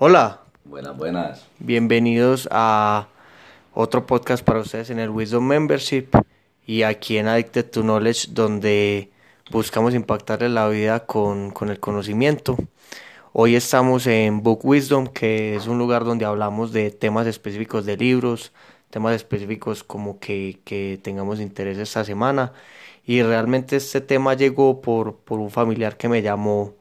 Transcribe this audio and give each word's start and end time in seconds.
Hola. 0.00 0.42
Buenas, 0.64 0.96
buenas. 0.96 1.46
Bienvenidos 1.58 2.48
a 2.52 3.08
otro 3.74 4.06
podcast 4.06 4.44
para 4.44 4.60
ustedes 4.60 4.90
en 4.90 5.00
el 5.00 5.10
Wisdom 5.10 5.44
Membership 5.44 6.10
y 6.64 6.84
aquí 6.84 7.18
en 7.18 7.26
Addicted 7.26 7.68
to 7.68 7.82
Knowledge 7.82 8.28
donde 8.30 9.10
buscamos 9.50 9.94
impactarle 9.94 10.50
la 10.50 10.68
vida 10.68 11.04
con, 11.04 11.50
con 11.50 11.68
el 11.68 11.80
conocimiento. 11.80 12.56
Hoy 13.32 13.56
estamos 13.56 14.06
en 14.06 14.40
Book 14.44 14.60
Wisdom, 14.62 15.08
que 15.08 15.56
es 15.56 15.66
un 15.66 15.78
lugar 15.78 16.04
donde 16.04 16.26
hablamos 16.26 16.70
de 16.70 16.92
temas 16.92 17.26
específicos 17.26 17.84
de 17.84 17.96
libros, 17.96 18.52
temas 18.90 19.16
específicos 19.16 19.82
como 19.82 20.20
que, 20.20 20.60
que 20.64 21.00
tengamos 21.02 21.40
interés 21.40 21.76
esta 21.76 22.04
semana. 22.04 22.52
Y 23.04 23.24
realmente 23.24 23.74
este 23.74 24.00
tema 24.00 24.34
llegó 24.34 24.80
por, 24.80 25.16
por 25.16 25.40
un 25.40 25.50
familiar 25.50 25.96
que 25.96 26.08
me 26.08 26.22
llamó 26.22 26.74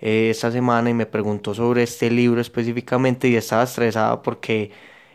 eh, 0.00 0.30
esta 0.30 0.50
semana 0.50 0.90
y 0.90 0.94
me 0.94 1.06
preguntó 1.06 1.54
sobre 1.54 1.82
este 1.82 2.10
libro 2.10 2.40
específicamente 2.40 3.28
y 3.28 3.36
estaba 3.36 3.64
estresada 3.64 4.22
porque 4.22 4.70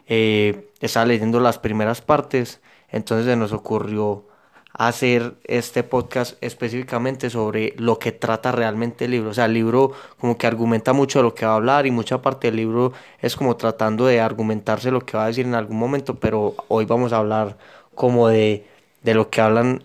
eh, 0.07 0.69
estaba 0.79 1.05
leyendo 1.05 1.39
las 1.39 1.59
primeras 1.59 2.01
partes. 2.01 2.61
Entonces 2.89 3.25
se 3.25 3.35
nos 3.35 3.53
ocurrió 3.53 4.25
hacer 4.73 5.35
este 5.43 5.83
podcast 5.83 6.35
específicamente 6.41 7.29
sobre 7.29 7.73
lo 7.77 7.99
que 7.99 8.11
trata 8.11 8.51
realmente 8.51 9.05
el 9.05 9.11
libro. 9.11 9.29
O 9.29 9.33
sea, 9.33 9.45
el 9.45 9.53
libro 9.53 9.91
como 10.19 10.37
que 10.37 10.47
argumenta 10.47 10.93
mucho 10.93 11.19
de 11.19 11.23
lo 11.23 11.35
que 11.35 11.45
va 11.45 11.53
a 11.53 11.55
hablar 11.55 11.85
y 11.85 11.91
mucha 11.91 12.21
parte 12.21 12.47
del 12.47 12.57
libro 12.57 12.93
es 13.19 13.35
como 13.35 13.55
tratando 13.55 14.05
de 14.05 14.19
argumentarse 14.19 14.91
lo 14.91 15.01
que 15.01 15.17
va 15.17 15.25
a 15.25 15.27
decir 15.27 15.45
en 15.45 15.55
algún 15.55 15.77
momento, 15.77 16.15
pero 16.15 16.55
hoy 16.67 16.85
vamos 16.85 17.13
a 17.13 17.17
hablar 17.17 17.57
como 17.95 18.27
de, 18.27 18.65
de 19.03 19.13
lo 19.13 19.29
que 19.29 19.41
hablan 19.41 19.83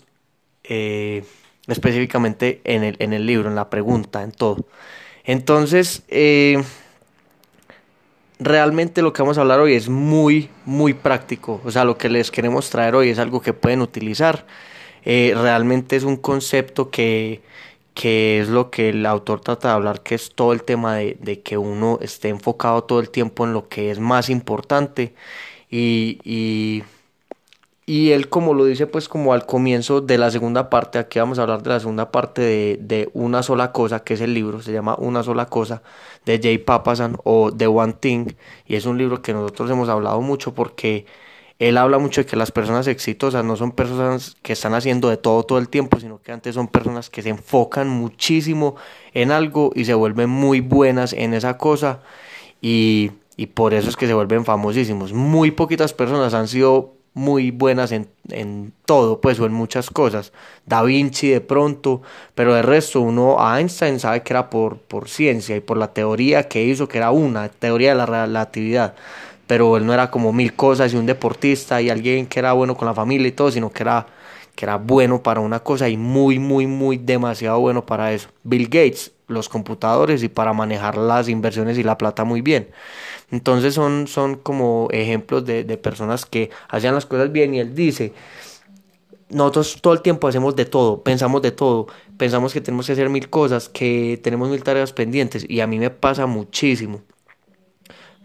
eh, 0.65 1.24
específicamente 1.69 2.61
en 2.65 2.85
el, 2.85 2.97
en 2.99 3.13
el 3.13 3.27
libro, 3.27 3.49
en 3.49 3.55
la 3.55 3.71
pregunta, 3.71 4.23
en 4.23 4.33
todo. 4.33 4.67
Entonces, 5.25 6.03
eh, 6.09 6.63
realmente 8.39 9.03
lo 9.03 9.13
que 9.13 9.23
vamos 9.23 9.39
a 9.39 9.43
hablar 9.43 9.61
hoy 9.61 9.75
es 9.75 9.89
muy, 9.89 10.51
muy 10.65 10.95
práctico. 10.95 11.60
O 11.65 11.71
sea, 11.71 11.85
lo 11.85 11.99
que 11.99 12.09
les 12.09 12.30
queremos 12.30 12.71
traer 12.71 12.95
hoy 12.95 13.10
es 13.10 13.19
algo 13.19 13.41
que 13.41 13.52
pueden 13.52 13.83
utilizar. 13.83 14.47
Eh, 15.05 15.35
realmente 15.37 15.97
es 15.97 16.05
un 16.05 16.16
concepto 16.16 16.91
que, 16.91 17.43
que 17.95 18.41
es 18.41 18.49
lo 18.49 18.71
que 18.71 18.91
el 18.91 19.07
autor 19.07 19.41
trata 19.41 19.69
de 19.69 19.75
hablar, 19.75 20.03
que 20.03 20.15
es 20.15 20.32
todo 20.35 20.53
el 20.53 20.63
tema 20.63 20.97
de, 20.97 21.16
de 21.21 21.41
que 21.41 21.59
uno 21.59 21.99
esté 22.03 22.29
enfocado 22.29 22.85
todo 22.85 23.01
el 23.01 23.10
tiempo 23.10 23.45
en 23.45 23.53
lo 23.53 23.69
que 23.69 23.91
es 23.91 23.99
más 23.99 24.30
importante 24.30 25.15
y, 25.71 26.82
y 27.89 28.13
él, 28.13 28.29
como 28.29 28.53
lo 28.53 28.67
dice, 28.67 28.87
pues 28.87 29.09
como 29.09 29.33
al 29.33 29.47
comienzo 29.47 30.03
de 30.03 30.19
la 30.19 30.31
segunda 30.31 30.69
parte, 30.69 30.99
aquí 30.99 31.21
vamos 31.21 31.39
a 31.39 31.43
hablar 31.43 31.63
de 31.63 31.71
la 31.71 31.81
segunda 31.81 32.13
parte 32.13 32.43
de, 32.43 32.79
de 32.83 33.09
Una 33.15 33.43
sola 33.43 33.73
cosa, 33.73 34.01
que 34.05 34.13
es 34.13 34.21
el 34.21 34.35
libro, 34.35 34.61
se 34.61 34.73
llama 34.75 34.95
Una 34.99 35.23
sola 35.23 35.47
cosa, 35.47 35.83
de 36.27 36.39
Jay 36.39 36.59
Papasan 36.59 37.16
o 37.25 37.51
The 37.51 37.66
One 37.66 37.95
Thing, 37.95 38.27
y 38.66 38.77
es 38.77 38.85
un 38.85 38.99
libro 38.99 39.23
que 39.23 39.33
nosotros 39.33 39.71
hemos 39.71 39.89
hablado 39.89 40.21
mucho 40.21 40.53
porque 40.53 41.07
él 41.59 41.79
habla 41.79 41.99
mucho 41.99 42.21
de 42.21 42.27
que 42.27 42.37
las 42.37 42.53
personas 42.53 42.87
exitosas 42.89 43.43
no 43.43 43.57
son 43.57 43.73
personas 43.73 44.37
que 44.43 44.53
están 44.53 44.75
haciendo 44.75 45.09
de 45.09 45.16
todo 45.16 45.43
todo 45.45 45.59
el 45.59 45.71
tiempo, 45.71 45.99
sino 45.99 46.21
que 46.21 46.33
antes 46.33 46.57
son 46.57 46.69
personas 46.69 47.09
que 47.09 47.23
se 47.23 47.31
enfocan 47.31 47.89
muchísimo 47.89 48.77
en 49.15 49.33
algo 49.33 49.73
y 49.75 49.87
se 49.87 49.95
vuelven 49.95 50.29
muy 50.29 50.61
buenas 50.61 51.15
en 51.15 51.33
esa 51.33 51.57
cosa 51.57 52.01
y, 52.61 53.13
y 53.39 53.47
por 53.47 53.73
eso 53.73 53.89
es 53.89 53.97
que 53.97 54.07
se 54.07 54.13
vuelven 54.13 54.45
famosísimos. 54.45 55.15
Muy 55.15 55.53
poquitas 55.53 55.95
personas 55.95 56.35
han 56.35 56.49
sido 56.49 56.98
muy 57.14 57.51
buenas 57.51 57.92
en, 57.92 58.09
en, 58.30 58.73
todo, 58.84 59.20
pues, 59.20 59.40
o 59.40 59.46
en 59.46 59.52
muchas 59.52 59.90
cosas. 59.90 60.32
Da 60.66 60.82
Vinci 60.82 61.28
de 61.28 61.40
pronto, 61.40 62.02
pero 62.34 62.54
de 62.54 62.62
resto 62.62 63.01
uno, 63.01 63.37
Einstein 63.38 63.98
sabe 64.00 64.22
que 64.22 64.32
era 64.32 64.50
por, 64.50 64.78
por 64.78 65.09
ciencia 65.09 65.56
y 65.56 65.60
por 65.60 65.76
la 65.76 65.92
teoría 65.92 66.48
que 66.48 66.64
hizo, 66.64 66.88
que 66.88 66.98
era 66.98 67.10
una, 67.10 67.48
teoría 67.48 67.91
de 67.91 67.97
la 67.97 68.06
relatividad. 68.06 68.94
Pero 69.47 69.76
él 69.76 69.86
no 69.86 69.94
era 69.94 70.10
como 70.10 70.32
mil 70.32 70.54
cosas 70.54 70.92
y 70.92 70.97
un 70.97 71.06
deportista 71.06 71.81
y 71.81 71.91
alguien 71.91 72.26
que 72.26 72.38
era 72.38 72.53
bueno 72.53 72.76
con 72.76 72.86
la 72.86 72.94
familia 72.94 73.28
y 73.28 73.32
todo, 73.32 73.50
sino 73.50 73.70
que 73.70 73.82
era, 73.82 74.06
que 74.54 74.64
era 74.64 74.76
bueno 74.76 75.22
para 75.22 75.41
una 75.41 75.60
cosa 75.60 75.88
y 75.88 75.97
muy, 75.97 76.38
muy, 76.38 76.66
muy 76.66 76.98
demasiado 76.98 77.58
bueno 77.60 77.84
para 77.84 78.12
eso. 78.12 78.28
Bill 78.44 78.66
Gates, 78.66 79.12
los 79.28 79.49
computadores 79.49 80.22
y 80.22 80.28
para 80.28 80.53
manejar 80.53 80.97
las 80.97 81.28
inversiones 81.28 81.78
y 81.78 81.83
la 81.83 81.99
plata 81.99 82.25
muy 82.25 82.41
bien. 82.41 82.71
Entonces 83.31 83.75
son, 83.75 84.09
son 84.09 84.37
como 84.37 84.89
ejemplos 84.91 85.44
de, 85.44 85.65
de 85.65 85.77
personas 85.77 86.27
que 86.27 86.50
hacían 86.69 86.94
las 86.94 87.06
cosas 87.06 87.31
bien 87.31 87.55
y 87.55 87.61
él 87.61 87.75
dice, 87.75 88.12
nosotros 89.31 89.78
todo 89.81 89.93
el 89.93 90.03
tiempo 90.03 90.28
hacemos 90.28 90.56
de 90.56 90.65
todo, 90.65 91.03
pensamos 91.03 91.43
de 91.43 91.53
todo, 91.53 91.87
pensamos 92.16 92.53
que 92.53 92.61
tenemos 92.61 92.87
que 92.87 92.93
hacer 92.93 93.11
mil 93.11 93.28
cosas, 93.28 93.69
que 93.69 94.19
tenemos 94.22 94.49
mil 94.49 94.62
tareas 94.62 94.93
pendientes 94.93 95.45
y 95.49 95.60
a 95.60 95.66
mí 95.66 95.78
me 95.78 95.91
pasa 95.91 96.27
muchísimo. 96.27 97.03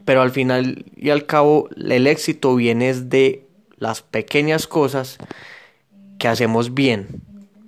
Pero 0.06 0.22
al 0.22 0.32
final 0.32 0.86
y 0.96 1.10
al 1.10 1.26
cabo 1.26 1.70
el 1.76 2.08
éxito 2.08 2.56
viene 2.56 2.94
de 2.94 3.46
las 3.78 4.02
pequeñas 4.02 4.68
cosas 4.68 5.18
que 6.20 6.28
hacemos 6.28 6.74
bien, 6.74 7.22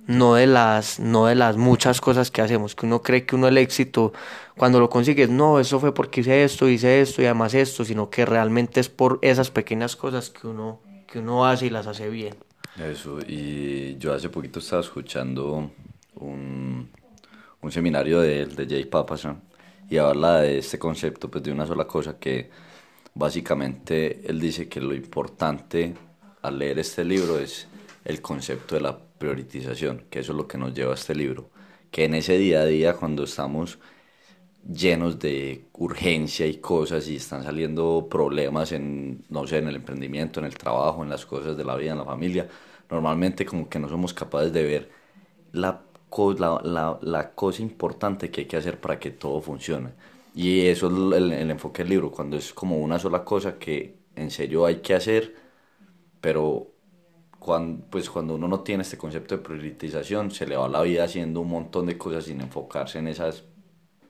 no 0.06 0.34
de 0.34 0.46
las 0.46 1.00
no 1.00 1.26
de 1.26 1.34
las 1.34 1.56
muchas 1.56 2.00
cosas 2.00 2.30
que 2.30 2.40
hacemos 2.40 2.74
que 2.74 2.86
uno 2.86 3.02
cree 3.02 3.26
que 3.26 3.34
uno 3.34 3.48
el 3.48 3.58
éxito 3.58 4.12
cuando 4.56 4.78
lo 4.80 4.88
consigue 4.88 5.26
no 5.26 5.58
eso 5.58 5.80
fue 5.80 5.92
porque 5.92 6.20
hice 6.20 6.44
esto 6.44 6.68
hice 6.68 7.00
esto 7.00 7.22
y 7.22 7.24
además 7.24 7.54
esto 7.54 7.84
sino 7.84 8.08
que 8.08 8.24
realmente 8.24 8.80
es 8.80 8.88
por 8.88 9.18
esas 9.22 9.50
pequeñas 9.50 9.96
cosas 9.96 10.30
que 10.30 10.46
uno 10.46 10.80
que 11.06 11.20
uno 11.20 11.46
hace 11.46 11.66
y 11.66 11.70
las 11.70 11.86
hace 11.86 12.08
bien. 12.08 12.34
Eso 12.76 13.18
y 13.26 13.96
yo 13.98 14.12
hace 14.12 14.28
poquito 14.28 14.58
estaba 14.58 14.82
escuchando 14.82 15.70
un, 16.16 16.90
un 17.62 17.72
seminario 17.72 18.20
de, 18.20 18.46
de 18.46 18.66
Jay 18.66 18.84
Papasan 18.84 19.40
y 19.88 19.96
habla 19.96 20.40
de 20.40 20.58
este 20.58 20.78
concepto 20.78 21.30
pues 21.30 21.42
de 21.44 21.52
una 21.52 21.66
sola 21.66 21.86
cosa 21.86 22.18
que 22.18 22.50
básicamente 23.14 24.28
él 24.28 24.40
dice 24.40 24.68
que 24.68 24.80
lo 24.80 24.94
importante 24.94 25.94
al 26.42 26.58
leer 26.58 26.78
este 26.78 27.04
libro 27.04 27.38
es 27.38 27.66
el 28.04 28.20
concepto 28.20 28.74
de 28.74 28.82
la 28.82 28.98
priorización, 29.18 30.06
que 30.10 30.20
eso 30.20 30.32
es 30.32 30.38
lo 30.38 30.48
que 30.48 30.58
nos 30.58 30.74
lleva 30.74 30.92
a 30.92 30.94
este 30.94 31.14
libro, 31.14 31.50
que 31.90 32.04
en 32.04 32.14
ese 32.14 32.38
día 32.38 32.60
a 32.62 32.66
día 32.66 32.94
cuando 32.94 33.24
estamos 33.24 33.78
llenos 34.68 35.18
de 35.18 35.68
urgencia 35.74 36.46
y 36.46 36.56
cosas 36.60 37.08
y 37.08 37.16
están 37.16 37.44
saliendo 37.44 38.08
problemas 38.10 38.72
en, 38.72 39.24
no 39.28 39.46
sé, 39.46 39.58
en 39.58 39.68
el 39.68 39.76
emprendimiento, 39.76 40.40
en 40.40 40.46
el 40.46 40.56
trabajo, 40.58 41.02
en 41.04 41.10
las 41.10 41.24
cosas 41.26 41.56
de 41.56 41.64
la 41.64 41.76
vida, 41.76 41.92
en 41.92 41.98
la 41.98 42.04
familia, 42.04 42.48
normalmente 42.90 43.46
como 43.46 43.68
que 43.68 43.78
no 43.78 43.88
somos 43.88 44.12
capaces 44.14 44.52
de 44.52 44.62
ver 44.64 44.90
la, 45.52 45.82
la, 46.38 46.60
la, 46.64 46.98
la 47.02 47.34
cosa 47.34 47.62
importante 47.62 48.30
que 48.30 48.42
hay 48.42 48.46
que 48.46 48.56
hacer 48.56 48.80
para 48.80 48.98
que 48.98 49.10
todo 49.10 49.40
funcione. 49.40 49.94
Y 50.34 50.66
eso 50.66 50.88
es 50.88 51.16
el, 51.22 51.32
el 51.32 51.50
enfoque 51.50 51.82
del 51.82 51.90
libro, 51.90 52.10
cuando 52.10 52.36
es 52.36 52.52
como 52.52 52.78
una 52.78 52.98
sola 52.98 53.24
cosa 53.24 53.58
que 53.58 54.00
en 54.16 54.30
serio 54.30 54.66
hay 54.66 54.76
que 54.82 54.94
hacer, 54.94 55.34
pero 56.20 56.75
cuando, 57.46 57.84
pues 57.90 58.10
cuando 58.10 58.34
uno 58.34 58.48
no 58.48 58.60
tiene 58.60 58.82
este 58.82 58.98
concepto 58.98 59.36
de 59.36 59.42
priorización, 59.42 60.32
se 60.32 60.48
le 60.48 60.56
va 60.56 60.68
la 60.68 60.82
vida 60.82 61.04
haciendo 61.04 61.42
un 61.42 61.48
montón 61.48 61.86
de 61.86 61.96
cosas 61.96 62.24
sin 62.24 62.40
enfocarse 62.40 62.98
en 62.98 63.06
esas 63.06 63.44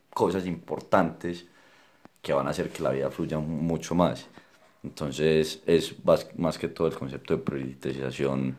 cosas 0.08 0.46
importantes 0.46 1.46
que 2.22 2.32
van 2.32 2.46
a 2.46 2.50
hacer 2.50 2.70
que 2.70 2.82
la 2.82 2.92
vida 2.92 3.10
fluya 3.10 3.38
mucho 3.38 3.94
más. 3.94 4.26
Entonces 4.82 5.62
es 5.66 5.96
más, 6.38 6.56
que 6.58 6.68
todo 6.68 6.86
el 6.88 6.94
concepto 6.94 7.36
de 7.36 7.42
priorización, 7.42 8.56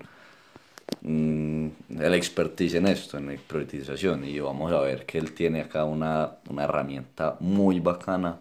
mmm, 1.02 1.68
el 2.00 2.14
expertise 2.14 2.76
en 2.76 2.86
esto, 2.88 3.18
en 3.18 3.36
priorización. 3.48 4.26
Y 4.26 4.40
vamos 4.40 4.72
a 4.72 4.80
ver 4.82 5.08
que 5.08 5.18
él 5.18 5.34
tiene 5.34 5.62
acá 5.62 5.86
una, 5.86 6.38
una 6.50 6.66
herramienta 6.66 7.38
muy 7.40 7.80
bacana, 7.80 8.40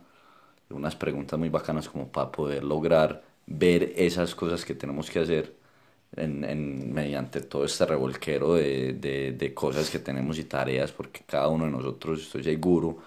unas 0.69 0.97
preguntas 0.97 1.39
muy 1.39 1.49
bacanas 1.49 1.89
como 1.89 2.09
para 2.09 2.31
poder 2.31 2.63
lograr 2.63 3.23
ver 3.47 3.95
esas 3.97 4.35
cosas 4.35 4.67
que 4.67 4.75
tenemos 4.75 5.11
que 5.11 5.21
hacer 5.21 5.66
en, 6.15 6.45
en, 6.45 6.93
mediante 6.93 7.41
todo 7.43 7.65
este 7.65 7.87
revolquero 7.87 8.55
de, 8.55 8.95
de, 8.95 9.33
de, 9.33 9.55
cosas 9.55 9.91
que 9.91 9.99
tenemos 9.99 10.39
y 10.39 10.45
tareas, 10.45 10.93
porque 10.93 11.23
cada 11.27 11.49
uno 11.49 11.65
de 11.67 11.71
nosotros, 11.73 12.23
estoy 12.23 12.45
seguro, 12.45 12.99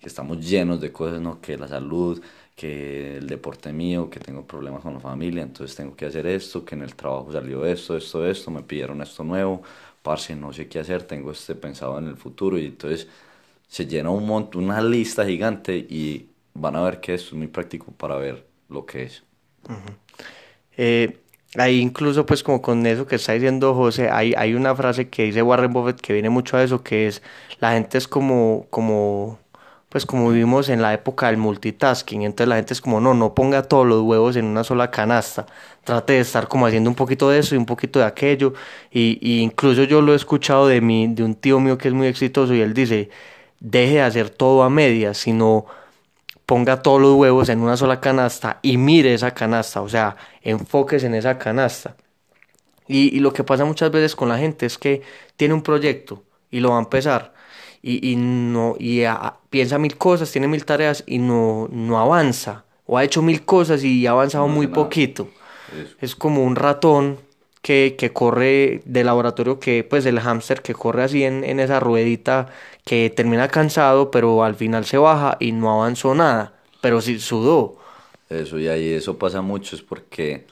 que 0.00 0.06
estamos 0.08 0.38
llenos 0.46 0.80
de 0.80 0.92
cosas, 0.92 1.20
¿no? 1.20 1.40
que 1.40 1.56
la 1.56 1.68
salud, 1.68 2.22
que 2.54 3.18
el 3.18 3.26
deporte 3.26 3.72
mío, 3.72 4.10
que 4.10 4.20
tengo 4.20 4.46
problemas 4.46 4.82
con 4.82 4.94
la 4.94 5.00
familia, 5.00 5.42
entonces 5.42 5.76
tengo 5.76 5.94
que 5.96 6.06
hacer 6.06 6.26
esto, 6.26 6.64
que 6.64 6.74
en 6.74 6.82
el 6.82 6.94
trabajo 6.94 7.32
salió 7.32 7.64
esto, 7.64 7.96
esto, 7.96 8.26
esto, 8.26 8.50
me 8.50 8.62
pidieron 8.62 9.00
esto 9.02 9.24
nuevo, 9.24 9.62
parce, 10.02 10.34
no 10.36 10.52
sé 10.52 10.68
qué 10.68 10.80
hacer, 10.80 11.02
tengo 11.04 11.32
este 11.32 11.54
pensado 11.54 11.98
en 11.98 12.08
el 12.08 12.16
futuro, 12.16 12.58
y 12.58 12.66
entonces 12.66 13.08
se 13.68 13.86
llena 13.86 14.10
un 14.10 14.26
montón, 14.26 14.64
una 14.64 14.80
lista 14.82 15.24
gigante 15.26 15.76
y 15.76 16.30
van 16.54 16.76
a 16.76 16.82
ver 16.82 17.00
que 17.00 17.14
esto 17.14 17.28
es 17.28 17.34
muy 17.34 17.48
práctico 17.48 17.92
para 17.92 18.16
ver 18.16 18.46
lo 18.68 18.86
que 18.86 19.04
es. 19.04 19.22
Uh 19.68 19.72
-huh. 19.72 19.96
eh, 20.76 21.20
Ahí 21.56 21.80
incluso 21.80 22.26
pues 22.26 22.42
como 22.42 22.60
con 22.60 22.86
eso 22.86 23.06
que 23.06 23.16
está 23.16 23.32
diciendo 23.32 23.74
José, 23.74 24.10
hay, 24.10 24.34
hay 24.36 24.54
una 24.54 24.76
frase 24.76 25.08
que 25.08 25.24
dice 25.24 25.42
Warren 25.42 25.72
Buffett 25.72 26.00
que 26.00 26.12
viene 26.12 26.28
mucho 26.28 26.58
a 26.58 26.62
eso, 26.62 26.82
que 26.82 27.06
es 27.06 27.22
la 27.58 27.72
gente 27.72 27.96
es 27.96 28.06
como, 28.06 28.66
como, 28.68 29.38
pues 29.88 30.04
como 30.04 30.28
vivimos 30.30 30.68
en 30.68 30.82
la 30.82 30.92
época 30.92 31.28
del 31.28 31.38
multitasking, 31.38 32.22
entonces 32.22 32.48
la 32.48 32.56
gente 32.56 32.74
es 32.74 32.82
como 32.82 33.00
no, 33.00 33.14
no 33.14 33.34
ponga 33.34 33.62
todos 33.62 33.86
los 33.86 34.02
huevos 34.02 34.36
en 34.36 34.44
una 34.44 34.62
sola 34.62 34.90
canasta, 34.90 35.46
trate 35.84 36.14
de 36.14 36.20
estar 36.20 36.48
como 36.48 36.66
haciendo 36.66 36.90
un 36.90 36.96
poquito 36.96 37.30
de 37.30 37.38
eso 37.38 37.54
y 37.54 37.58
un 37.58 37.66
poquito 37.66 37.98
de 37.98 38.04
aquello, 38.04 38.52
y, 38.90 39.18
y 39.22 39.40
incluso 39.40 39.84
yo 39.84 40.02
lo 40.02 40.12
he 40.12 40.16
escuchado 40.16 40.66
de, 40.68 40.82
mi, 40.82 41.06
de 41.14 41.24
un 41.24 41.34
tío 41.34 41.60
mío 41.60 41.78
que 41.78 41.88
es 41.88 41.94
muy 41.94 42.08
exitoso 42.08 42.54
y 42.54 42.60
él 42.60 42.74
dice, 42.74 43.08
deje 43.60 43.94
de 43.94 44.02
hacer 44.02 44.28
todo 44.30 44.62
a 44.62 44.70
medias, 44.70 45.16
sino 45.18 45.66
ponga 46.48 46.80
todos 46.80 46.98
los 46.98 47.14
huevos 47.14 47.50
en 47.50 47.60
una 47.60 47.76
sola 47.76 48.00
canasta 48.00 48.58
y 48.62 48.78
mire 48.78 49.12
esa 49.12 49.32
canasta, 49.32 49.82
o 49.82 49.88
sea, 49.90 50.16
enfoques 50.40 51.04
en 51.04 51.14
esa 51.14 51.36
canasta. 51.36 51.94
Y, 52.86 53.20
lo 53.20 53.34
que 53.34 53.44
pasa 53.44 53.66
muchas 53.66 53.90
veces 53.90 54.16
con 54.16 54.30
la 54.30 54.38
gente 54.38 54.64
es 54.64 54.78
que 54.78 55.02
tiene 55.36 55.52
un 55.52 55.60
proyecto 55.60 56.24
y 56.50 56.60
lo 56.60 56.70
va 56.70 56.76
a 56.76 56.80
empezar 56.80 57.34
y, 57.82 58.16
no 58.16 58.76
y 58.78 59.04
piensa 59.50 59.76
mil 59.76 59.98
cosas, 59.98 60.32
tiene 60.32 60.48
mil 60.48 60.64
tareas 60.64 61.04
y 61.06 61.18
no, 61.18 61.68
no 61.70 62.00
avanza 62.00 62.64
o 62.86 62.96
ha 62.96 63.04
hecho 63.04 63.20
mil 63.20 63.44
cosas 63.44 63.84
y 63.84 64.06
ha 64.06 64.12
avanzado 64.12 64.48
muy 64.48 64.68
poquito. 64.68 65.28
Es 66.00 66.16
como 66.16 66.44
un 66.44 66.56
ratón 66.56 67.18
que, 67.68 67.96
que, 67.98 68.14
corre 68.14 68.80
de 68.86 69.04
laboratorio, 69.04 69.60
que 69.60 69.84
pues 69.84 70.06
el 70.06 70.20
hámster 70.20 70.62
que 70.62 70.72
corre 70.72 71.02
así 71.02 71.24
en, 71.24 71.44
en 71.44 71.60
esa 71.60 71.80
ruedita 71.80 72.46
que 72.86 73.10
termina 73.10 73.48
cansado, 73.48 74.10
pero 74.10 74.42
al 74.42 74.54
final 74.54 74.86
se 74.86 74.96
baja 74.96 75.36
y 75.38 75.52
no 75.52 75.70
avanzó 75.70 76.14
nada, 76.14 76.54
pero 76.80 77.02
sí 77.02 77.20
sudó. 77.20 77.76
Eso, 78.30 78.58
y 78.58 78.68
ahí 78.68 78.88
eso 78.94 79.18
pasa 79.18 79.42
mucho, 79.42 79.76
es 79.76 79.82
porque 79.82 80.46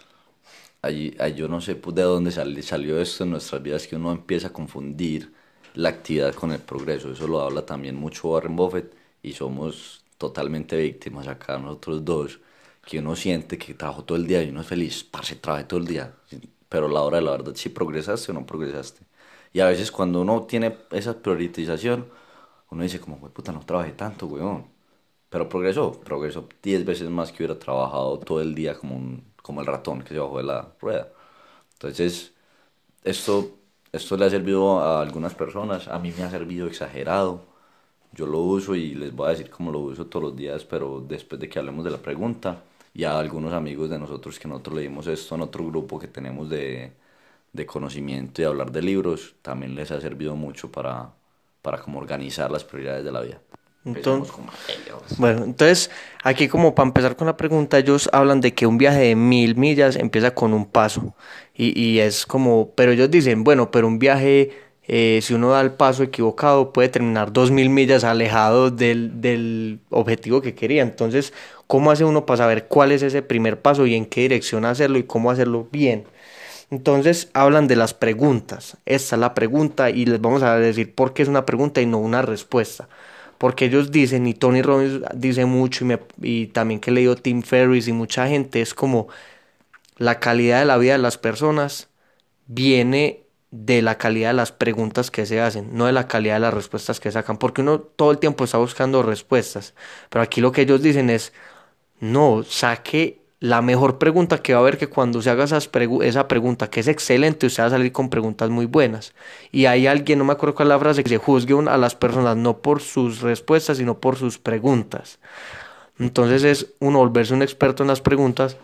allí, 0.83 1.17
yo 1.35 1.49
no 1.49 1.63
sé 1.63 1.75
pues, 1.77 1.97
de 1.97 2.03
dónde 2.03 2.31
salió 2.33 3.01
esto 3.01 3.25
en 3.25 3.31
nuestras 3.31 3.63
vidas, 3.63 3.87
que 3.87 3.97
uno 3.97 4.13
empieza 4.13 4.49
a 4.49 4.53
confundir 4.53 5.33
la 5.73 5.89
actividad 5.89 6.35
con 6.35 6.53
el 6.53 6.61
progreso. 6.61 7.11
Eso 7.11 7.27
lo 7.27 7.41
habla 7.41 7.65
también 7.65 7.97
mucho 7.97 8.29
Warren 8.29 8.57
Buffett 8.57 8.95
y 9.23 9.33
somos 9.33 10.05
totalmente 10.19 10.77
víctimas 10.77 11.29
acá 11.29 11.57
nosotros 11.59 12.05
dos, 12.05 12.41
que 12.85 12.99
uno 12.99 13.17
siente 13.17 13.57
que 13.57 13.73
trabajó 13.73 14.05
todo 14.05 14.19
el 14.19 14.27
día 14.27 14.43
y 14.43 14.51
uno 14.51 14.61
es 14.61 14.67
feliz, 14.67 15.03
parce, 15.03 15.37
trabajé 15.37 15.65
todo 15.65 15.81
el 15.81 15.87
día, 15.87 16.13
pero 16.77 16.89
a 16.89 16.91
la 16.91 17.01
hora 17.03 17.17
de 17.17 17.23
la 17.25 17.31
verdad, 17.31 17.55
si 17.55 17.71
progresaste 17.71 18.33
o 18.33 18.35
no 18.35 18.45
progresaste. 18.45 19.01
Y 19.55 19.61
a 19.61 19.67
veces 19.67 19.91
cuando 19.91 20.21
uno 20.21 20.43
tiene 20.43 20.77
esa 20.91 21.15
priorización, 21.23 22.07
uno 22.71 22.83
dice 22.83 23.01
como, 23.01 23.19
puta, 23.31 23.51
no 23.53 23.61
trabajé 23.61 23.93
tanto, 23.93 24.27
weón. 24.27 24.67
Pero 25.31 25.49
progresó, 25.49 25.93
progresó 26.01 26.49
10 26.63 26.85
veces 26.85 27.11
más 27.11 27.33
que 27.33 27.39
hubiera 27.45 27.59
trabajado 27.59 28.19
todo 28.21 28.43
el 28.43 28.55
día 28.55 28.75
como, 28.79 28.97
un, 28.97 29.25
como 29.43 29.61
el 29.63 29.67
ratón 29.67 30.03
que 30.03 30.11
se 30.11 30.19
bajó 30.21 30.39
de 30.39 30.45
la 30.45 30.75
rueda. 30.81 31.09
Entonces, 31.75 32.35
esto, 33.05 33.59
esto 33.93 34.17
le 34.17 34.27
ha 34.27 34.31
servido 34.31 34.81
a 34.81 35.03
algunas 35.03 35.35
personas, 35.35 35.89
a 35.89 35.99
mí 35.99 36.13
me 36.17 36.25
ha 36.25 36.31
servido 36.31 36.67
exagerado. 36.69 37.47
Yo 38.13 38.27
lo 38.27 38.41
uso 38.41 38.75
y 38.75 38.95
les 38.95 39.15
voy 39.15 39.29
a 39.29 39.31
decir 39.31 39.51
cómo 39.51 39.73
lo 39.73 39.81
uso 39.81 40.07
todos 40.07 40.25
los 40.27 40.37
días, 40.37 40.65
pero 40.65 41.01
después 41.01 41.41
de 41.41 41.49
que 41.49 41.59
hablemos 41.59 41.85
de 41.85 41.91
la 41.93 41.99
pregunta, 41.99 42.63
y 42.97 43.05
a 43.05 43.19
algunos 43.19 43.53
amigos 43.53 43.91
de 43.91 43.99
nosotros 43.99 44.39
que 44.39 44.49
nosotros 44.49 44.77
leímos 44.77 45.07
esto 45.07 45.35
en 45.35 45.43
otro 45.43 45.67
grupo 45.67 45.99
que 45.99 46.09
tenemos 46.09 46.49
de, 46.49 46.93
de 47.53 47.67
conocimiento 47.67 48.43
y 48.43 48.45
hablar 48.45 48.73
de 48.73 48.83
libros, 48.83 49.37
también 49.43 49.75
les 49.75 49.91
ha 49.91 50.01
servido 50.01 50.37
mucho 50.37 50.71
para, 50.73 51.13
para 51.63 51.81
como 51.83 51.99
organizar 51.99 52.51
las 52.51 52.65
prioridades 52.65 53.05
de 53.05 53.13
la 53.13 53.21
vida. 53.23 53.41
Entonces, 53.85 54.35
bueno, 55.19 55.45
entonces 55.45 55.91
aquí 56.23 56.49
como 56.49 56.75
para 56.75 56.89
empezar 56.89 57.17
con 57.17 57.27
la 57.27 57.37
pregunta, 57.37 57.79
ellos 57.79 58.11
hablan 58.13 58.41
de 58.41 58.55
que 58.55 58.67
un 58.67 58.79
viaje 58.79 59.01
de 59.01 59.17
mil 59.17 59.57
millas 59.57 59.97
empieza 59.97 60.35
con 60.35 60.53
un 60.55 60.67
paso 60.67 61.15
y, 61.55 61.79
y 61.81 62.01
es 62.01 62.27
como, 62.27 62.75
pero 62.75 62.93
ellos 62.93 63.11
dicen, 63.11 63.45
bueno, 63.45 63.71
pero 63.71 63.87
un 63.87 63.99
viaje, 63.99 64.51
eh, 64.89 65.21
si 65.23 65.35
uno 65.35 65.51
da 65.51 65.61
el 65.61 65.73
paso 65.73 66.03
equivocado, 66.03 66.73
puede 66.73 66.89
terminar 66.89 67.33
dos 67.33 67.51
mil 67.51 67.71
millas 67.71 68.05
alejado 68.05 68.71
del, 68.71 69.21
del 69.21 69.81
objetivo 69.91 70.41
que 70.43 70.55
quería. 70.55 70.83
Entonces, 70.83 71.33
¿cómo 71.67 71.91
hace 71.91 72.05
uno 72.05 72.27
para 72.27 72.39
saber 72.39 72.67
cuál 72.69 72.93
es 72.93 73.03
ese 73.03 73.23
primer 73.23 73.61
paso 73.61 73.87
y 73.87 73.95
en 73.95 74.07
qué 74.07 74.23
dirección 74.23 74.65
hacerlo 74.65 74.99
y 74.99 75.05
cómo 75.05 75.31
hacerlo 75.31 75.69
bien? 75.73 76.05
Entonces 76.71 77.31
hablan 77.35 77.69
de 77.69 77.77
las 77.77 77.95
preguntas. 77.95 78.77
Esta 78.87 79.17
es 79.17 79.21
la 79.21 79.35
pregunta 79.35 79.91
y 79.91 80.07
les 80.07 80.21
vamos 80.21 80.43
a 80.43 80.57
decir 80.59 80.95
por 80.95 81.15
qué 81.15 81.23
es 81.23 81.29
una 81.29 81.47
pregunta 81.47 81.81
y 81.81 81.87
no 81.87 81.99
una 81.99 82.23
respuesta 82.23 82.89
porque 83.39 83.67
ellos 83.67 83.91
dicen, 83.91 84.27
y 84.27 84.35
Tony 84.35 84.63
Robbins 84.63 85.03
dice 85.15 85.45
mucho, 85.45 85.85
y, 85.85 85.99
y 86.23 86.47
también 86.49 86.81
que 86.81 86.91
he 86.91 86.95
leído 86.95 87.17
Tim 87.17 87.43
Ferriss 87.43 87.89
y 87.89 87.93
mucha 87.93 88.27
gente, 88.29 88.63
es 88.63 88.75
como 88.75 89.09
la 89.99 90.21
calidad 90.21 90.61
de 90.61 90.67
la 90.67 90.79
vida 90.79 90.93
de 90.93 90.99
las 90.99 91.19
personas 91.19 91.89
viene 92.47 93.26
de 93.65 93.83
la 93.83 93.99
calidad 93.99 94.31
de 94.31 94.35
las 94.35 94.53
preguntas 94.53 95.11
que 95.11 95.27
se 95.27 95.41
hacen, 95.41 95.71
no 95.73 95.87
de 95.87 95.93
la 95.93 96.09
calidad 96.09 96.35
de 96.35 96.41
las 96.41 96.55
respuestas 96.55 97.01
que 97.01 97.11
sacan, 97.11 97.39
porque 97.39 97.63
uno 97.63 97.81
todo 97.81 98.11
el 98.11 98.19
tiempo 98.19 98.45
está 98.45 98.59
buscando 98.59 99.03
respuestas, 99.03 99.75
pero 100.11 100.23
aquí 100.23 100.41
lo 100.41 100.53
que 100.53 100.63
ellos 100.63 100.83
dicen 100.83 101.11
es, 101.11 101.33
no, 102.01 102.43
saque 102.45 103.27
la 103.41 103.63
mejor 103.63 103.99
pregunta 103.99 104.39
que 104.39 104.55
va 104.55 104.61
a 104.61 104.63
haber 104.63 104.79
que 104.79 104.89
cuando 104.89 105.21
se 105.23 105.31
haga 105.31 105.45
esa 105.45 106.29
pregunta, 106.29 106.71
que 106.71 106.81
es 106.81 106.89
excelente, 106.89 107.47
usted 107.47 107.63
va 107.63 107.67
a 107.67 107.71
salir 107.71 107.93
con 107.93 108.09
preguntas 108.09 108.51
muy 108.51 108.67
buenas. 108.67 109.15
Y 109.53 109.67
hay 109.67 109.87
alguien, 109.87 110.19
no 110.19 110.25
me 110.25 110.33
acuerdo 110.33 110.55
cuál 110.55 110.69
es 110.69 110.71
la 110.71 110.79
frase, 110.79 111.03
que 111.03 111.11
se 111.11 111.19
juzgue 111.19 111.55
a 111.69 111.77
las 111.77 111.95
personas 111.95 112.37
no 112.37 112.59
por 112.59 112.81
sus 112.81 113.21
respuestas, 113.21 113.77
sino 113.77 114.01
por 114.01 114.17
sus 114.17 114.39
preguntas. 114.39 115.19
Entonces 115.99 116.45
es 116.45 116.75
uno 116.81 116.99
volverse 116.99 117.35
un 117.35 117.43
experto 117.43 117.83
en 117.83 117.89
las 117.89 118.01
preguntas 118.01 118.57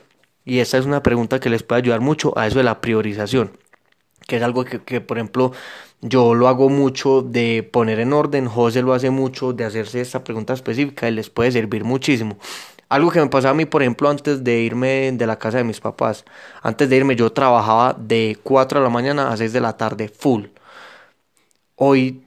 y 0.44 0.59
esa 0.59 0.79
es 0.79 0.87
una 0.87 1.03
pregunta 1.03 1.41
que 1.41 1.50
les 1.50 1.62
puede 1.62 1.83
ayudar 1.83 2.00
mucho 2.00 2.37
a 2.39 2.47
eso 2.47 2.59
de 2.59 2.65
la 2.65 2.81
priorización, 2.81 3.53
que 4.26 4.36
es 4.36 4.42
algo 4.42 4.64
que, 4.64 4.82
que 4.82 5.00
por 5.00 5.19
ejemplo, 5.19 5.52
yo 6.00 6.34
lo 6.34 6.48
hago 6.48 6.69
mucho 6.69 7.22
de 7.22 7.62
poner 7.62 8.00
en 8.00 8.12
orden, 8.12 8.46
José 8.48 8.82
lo 8.82 8.94
hace 8.94 9.10
mucho 9.10 9.52
de 9.52 9.64
hacerse 9.64 10.00
esta 10.00 10.24
pregunta 10.24 10.52
específica 10.52 11.08
y 11.08 11.12
les 11.12 11.30
puede 11.30 11.52
servir 11.52 11.84
muchísimo. 11.84 12.38
Algo 12.88 13.10
que 13.10 13.20
me 13.20 13.28
pasaba 13.28 13.52
a 13.52 13.54
mí, 13.54 13.64
por 13.66 13.82
ejemplo, 13.82 14.10
antes 14.10 14.44
de 14.44 14.60
irme 14.60 15.12
de 15.12 15.26
la 15.26 15.38
casa 15.38 15.58
de 15.58 15.64
mis 15.64 15.80
papás. 15.80 16.24
Antes 16.62 16.90
de 16.90 16.96
irme 16.96 17.16
yo 17.16 17.32
trabajaba 17.32 17.94
de 17.98 18.38
4 18.42 18.80
de 18.80 18.84
la 18.84 18.90
mañana 18.90 19.32
a 19.32 19.36
6 19.36 19.52
de 19.52 19.60
la 19.60 19.76
tarde 19.76 20.08
full. 20.08 20.46
Hoy 21.76 22.22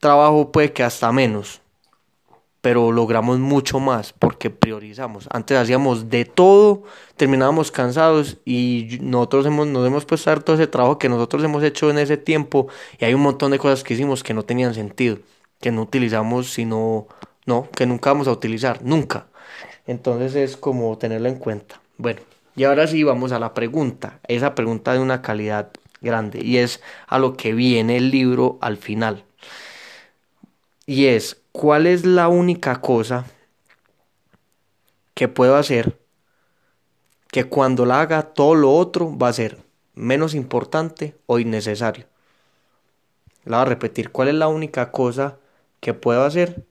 trabajo 0.00 0.52
puede 0.52 0.72
que 0.72 0.82
hasta 0.82 1.12
menos, 1.12 1.61
pero 2.62 2.92
logramos 2.92 3.40
mucho 3.40 3.80
más 3.80 4.14
porque 4.14 4.48
priorizamos. 4.48 5.28
Antes 5.32 5.58
hacíamos 5.58 6.08
de 6.08 6.24
todo, 6.24 6.84
terminábamos 7.16 7.72
cansados 7.72 8.38
y 8.44 8.98
nosotros 9.02 9.44
hemos, 9.46 9.66
nos 9.66 9.86
hemos 9.86 10.04
puesto 10.04 10.30
a 10.30 10.36
todo 10.36 10.54
ese 10.54 10.68
trabajo 10.68 10.96
que 10.96 11.08
nosotros 11.08 11.42
hemos 11.42 11.62
hecho 11.64 11.90
en 11.90 11.98
ese 11.98 12.16
tiempo 12.16 12.68
y 12.98 13.04
hay 13.04 13.14
un 13.14 13.20
montón 13.20 13.50
de 13.50 13.58
cosas 13.58 13.82
que 13.82 13.94
hicimos 13.94 14.22
que 14.22 14.32
no 14.32 14.44
tenían 14.44 14.74
sentido, 14.74 15.18
que 15.60 15.72
no 15.72 15.82
utilizamos 15.82 16.52
sino, 16.52 17.08
no, 17.46 17.68
que 17.74 17.84
nunca 17.84 18.12
vamos 18.12 18.28
a 18.28 18.32
utilizar, 18.32 18.80
nunca. 18.82 19.26
Entonces 19.88 20.36
es 20.36 20.56
como 20.56 20.96
tenerlo 20.96 21.28
en 21.28 21.36
cuenta. 21.36 21.80
Bueno, 21.98 22.20
y 22.54 22.62
ahora 22.62 22.86
sí 22.86 23.02
vamos 23.02 23.32
a 23.32 23.40
la 23.40 23.54
pregunta. 23.54 24.20
Esa 24.28 24.54
pregunta 24.54 24.92
de 24.92 25.00
una 25.00 25.20
calidad 25.20 25.72
grande 26.00 26.40
y 26.44 26.58
es 26.58 26.80
a 27.08 27.18
lo 27.18 27.36
que 27.36 27.54
viene 27.54 27.96
el 27.96 28.12
libro 28.12 28.58
al 28.60 28.76
final. 28.76 29.24
Y 30.86 31.06
es, 31.06 31.42
¿cuál 31.52 31.86
es 31.86 32.04
la 32.04 32.28
única 32.28 32.80
cosa 32.80 33.26
que 35.14 35.28
puedo 35.28 35.56
hacer 35.56 35.98
que 37.30 37.44
cuando 37.44 37.86
la 37.86 38.00
haga 38.00 38.22
todo 38.34 38.54
lo 38.54 38.74
otro 38.74 39.16
va 39.16 39.28
a 39.28 39.32
ser 39.32 39.58
menos 39.94 40.34
importante 40.34 41.16
o 41.26 41.38
innecesario? 41.38 42.06
La 43.44 43.58
voy 43.58 43.66
a 43.66 43.68
repetir, 43.68 44.10
¿cuál 44.10 44.28
es 44.28 44.34
la 44.34 44.48
única 44.48 44.90
cosa 44.90 45.38
que 45.80 45.94
puedo 45.94 46.24
hacer 46.24 46.64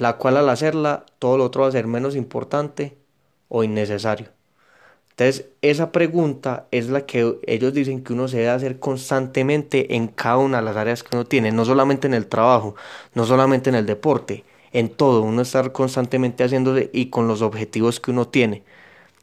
la 0.00 0.16
cual 0.16 0.38
al 0.38 0.48
hacerla 0.48 1.04
todo 1.18 1.36
lo 1.36 1.44
otro 1.44 1.62
va 1.62 1.68
a 1.68 1.72
ser 1.72 1.86
menos 1.86 2.16
importante 2.16 2.96
o 3.48 3.62
innecesario. 3.64 4.28
Entonces, 5.20 5.50
esa 5.60 5.92
pregunta 5.92 6.66
es 6.70 6.88
la 6.88 7.04
que 7.04 7.36
ellos 7.46 7.74
dicen 7.74 8.02
que 8.02 8.14
uno 8.14 8.26
se 8.26 8.38
debe 8.38 8.48
hacer 8.48 8.78
constantemente 8.78 9.94
en 9.96 10.08
cada 10.08 10.38
una 10.38 10.58
de 10.58 10.64
las 10.64 10.76
áreas 10.78 11.02
que 11.02 11.14
uno 11.14 11.26
tiene, 11.26 11.52
no 11.52 11.66
solamente 11.66 12.06
en 12.06 12.14
el 12.14 12.26
trabajo, 12.26 12.74
no 13.12 13.26
solamente 13.26 13.68
en 13.68 13.76
el 13.76 13.84
deporte, 13.84 14.44
en 14.72 14.88
todo, 14.88 15.20
uno 15.20 15.42
estar 15.42 15.72
constantemente 15.72 16.42
haciéndose 16.42 16.88
y 16.94 17.10
con 17.10 17.28
los 17.28 17.42
objetivos 17.42 18.00
que 18.00 18.12
uno 18.12 18.28
tiene. 18.28 18.62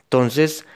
Entonces, 0.04 0.68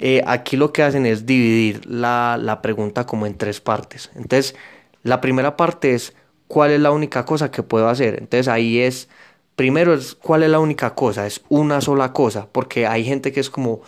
eh, 0.00 0.22
aquí 0.26 0.56
lo 0.56 0.72
que 0.72 0.82
hacen 0.82 1.06
es 1.06 1.24
dividir 1.24 1.86
la, 1.86 2.36
la 2.40 2.60
pregunta 2.60 3.06
como 3.06 3.26
en 3.26 3.38
tres 3.38 3.60
partes. 3.60 4.10
Entonces, 4.16 4.56
la 5.04 5.20
primera 5.20 5.56
parte 5.56 5.94
es, 5.94 6.14
¿cuál 6.48 6.72
es 6.72 6.80
la 6.80 6.90
única 6.90 7.24
cosa 7.24 7.52
que 7.52 7.62
puedo 7.62 7.88
hacer? 7.88 8.16
Entonces, 8.18 8.48
ahí 8.48 8.80
es 8.80 9.08
primero 9.56 9.94
es 9.94 10.14
cuál 10.14 10.42
es 10.42 10.50
la 10.50 10.58
única 10.60 10.94
cosa, 10.94 11.26
es 11.26 11.42
una 11.48 11.80
sola 11.80 12.12
cosa, 12.12 12.48
porque 12.50 12.86
hay 12.86 13.04
gente 13.04 13.32
que 13.32 13.40
es 13.40 13.50
como, 13.50 13.82